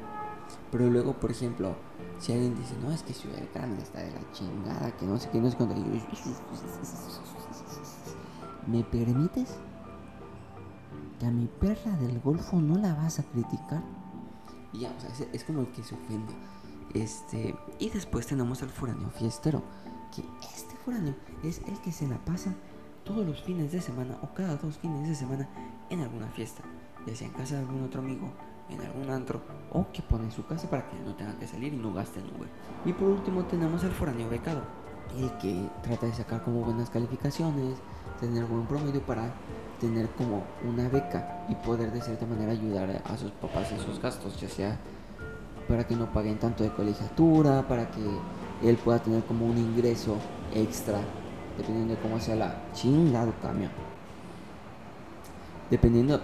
Pero 0.73 0.91
luego, 0.91 1.13
por 1.13 1.31
ejemplo, 1.31 1.77
si 2.19 2.33
alguien 2.33 2.57
dice, 2.57 2.75
no, 2.83 2.91
es 2.91 3.03
que 3.03 3.13
Ciudad 3.13 3.37
del 3.37 3.51
Carmen 3.51 3.79
está 3.79 4.01
de 4.01 4.11
la 4.11 4.33
chingada, 4.33 4.91
que 4.97 5.07
no 5.07 5.17
sé 5.19 5.29
qué, 5.31 5.41
no 5.41 5.51
sé 5.51 5.57
cuánto, 5.57 5.77
¿me 8.67 8.83
permites? 8.85 9.59
Que 11.21 11.27
a 11.27 11.31
mi 11.31 11.47
perra 11.47 11.97
del 11.99 12.19
Golfo 12.19 12.61
no 12.61 12.77
la 12.77 12.95
vas 12.95 13.21
a 13.21 13.23
criticar. 13.23 13.83
Y 14.73 14.81
ya, 14.81 14.93
o 14.97 15.01
sea, 15.01 15.11
es, 15.11 15.29
es 15.33 15.45
como 15.45 15.61
el 15.61 15.69
que 15.69 15.85
se 15.85 15.95
ofende. 15.95 16.33
Este, 16.95 17.55
y 17.79 17.91
después 17.91 18.27
tenemos 18.27 18.63
al 18.63 18.71
foráneo 18.71 19.11
fiestero, 19.11 19.63
que 20.15 20.23
este 20.55 20.75
foráneo 20.85 21.15
es 21.45 21.61
el 21.69 21.79
que 21.81 21.93
se 21.93 22.09
la 22.09 22.19
pasa 22.25 22.53
todos 23.05 23.25
los 23.25 23.43
fines 23.43 23.71
de 23.71 23.81
semana 23.81 24.19
o 24.23 24.35
cada 24.35 24.57
dos 24.57 24.79
fines 24.79 25.09
de 25.09 25.15
semana 25.15 25.49
en 25.89 26.01
alguna 26.01 26.29
fiesta, 26.29 26.63
ya 27.07 27.15
sea 27.15 27.29
en 27.29 27.35
casa 27.35 27.57
de 27.57 27.61
algún 27.61 27.83
otro 27.85 28.01
amigo, 28.01 28.33
en 28.69 28.81
algún 28.81 29.11
antro, 29.11 29.41
o 29.73 29.87
que 29.93 30.03
pone 30.03 30.25
en 30.25 30.33
su 30.33 30.45
casa 30.47 30.69
para 30.69 30.89
que 30.89 30.99
no 31.01 31.15
tenga 31.15 31.39
que 31.39 31.47
salir 31.47 31.75
y 31.75 31.77
no 31.77 31.93
gaste 31.93 32.21
en 32.21 32.27
Uber. 32.27 32.49
Y 32.85 32.93
por 32.93 33.09
último 33.09 33.45
tenemos 33.45 33.85
al 33.85 33.93
foráneo 33.93 34.29
becado, 34.29 34.63
el 35.17 35.31
que 35.39 35.69
trata 35.83 36.07
de 36.07 36.15
sacar 36.15 36.43
como 36.43 36.65
buenas 36.65 36.91
calificaciones, 36.91 37.79
tener 38.21 38.45
buen 38.45 38.67
promedio 38.67 39.01
para 39.03 39.33
tener 39.81 40.09
como 40.11 40.45
una 40.69 40.89
beca 40.89 41.47
y 41.49 41.55
poder 41.55 41.91
de 41.91 42.03
cierta 42.03 42.27
manera 42.27 42.53
ayudar 42.53 43.03
a 43.05 43.17
sus 43.17 43.31
papás 43.33 43.73
en 43.73 43.81
sus 43.81 44.01
gastos, 44.01 44.39
ya 44.41 44.49
sea 44.49 44.79
para 45.67 45.87
que 45.87 45.97
no 45.97 46.13
paguen 46.13 46.39
tanto 46.39 46.65
de 46.65 46.71
colegiatura, 46.71 47.67
para 47.67 47.91
que 47.91 48.01
él 48.63 48.77
pueda 48.77 48.99
tener 48.99 49.25
como 49.25 49.47
un 49.47 49.57
ingreso 49.57 50.17
extra, 50.53 50.99
dependiendo 51.57 51.95
de 51.95 52.01
cómo 52.01 52.21
sea 52.21 52.37
la 52.37 52.57
chingado 52.75 53.33
cambio. 53.41 53.69
Dependiendo 55.71 56.21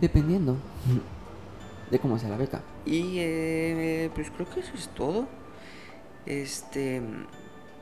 dependiendo 0.00 0.56
de 1.90 1.98
cómo 1.98 2.18
sea 2.18 2.28
la 2.28 2.36
beca. 2.36 2.62
Y 2.84 3.16
eh, 3.18 4.10
pues 4.14 4.30
creo 4.30 4.48
que 4.48 4.60
eso 4.60 4.72
es 4.74 4.88
todo. 4.88 5.26
Este, 6.26 7.02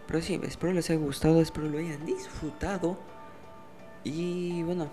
pero 0.07 0.21
sí, 0.21 0.39
espero 0.43 0.73
les 0.73 0.91
haya 0.91 1.01
gustado, 1.01 1.41
espero 1.41 1.69
lo 1.69 1.79
hayan 1.79 2.05
disfrutado. 2.05 2.99
Y 4.05 4.63
bueno, 4.65 4.89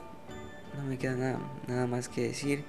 no 0.77 0.83
me 0.83 0.97
queda 0.97 1.15
nada, 1.15 1.39
nada 1.67 1.87
más 1.87 2.09
que 2.09 2.23
decir. 2.23 2.65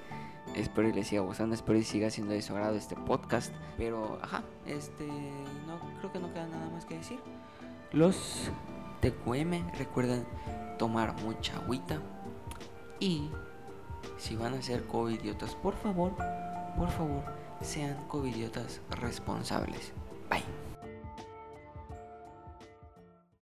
Espero 0.55 0.89
y 0.89 0.93
les 0.93 1.07
siga 1.07 1.21
gustando, 1.21 1.55
espero 1.55 1.79
y 1.79 1.83
siga 1.83 2.09
siendo 2.09 2.33
de 2.33 2.41
su 2.41 2.53
agrado 2.53 2.75
este 2.75 2.95
podcast. 2.95 3.53
Pero, 3.77 4.19
ajá, 4.21 4.43
este, 4.65 5.07
no 5.65 5.79
creo 5.99 6.11
que 6.11 6.19
no 6.19 6.33
queda 6.33 6.47
nada 6.47 6.69
más 6.69 6.85
que 6.85 6.97
decir. 6.97 7.19
Los 7.93 8.51
TQM 9.01 9.71
recuerden 9.77 10.25
tomar 10.77 11.13
mucha 11.21 11.55
agüita 11.57 12.01
y 12.99 13.29
si 14.17 14.35
van 14.35 14.53
a 14.53 14.61
ser 14.61 14.83
covidiotas, 14.83 15.55
por 15.55 15.75
favor, 15.75 16.15
por 16.77 16.89
favor, 16.89 17.23
sean 17.61 17.95
covidiotas 18.07 18.81
responsables. 18.89 19.93
Bye. 20.29 20.62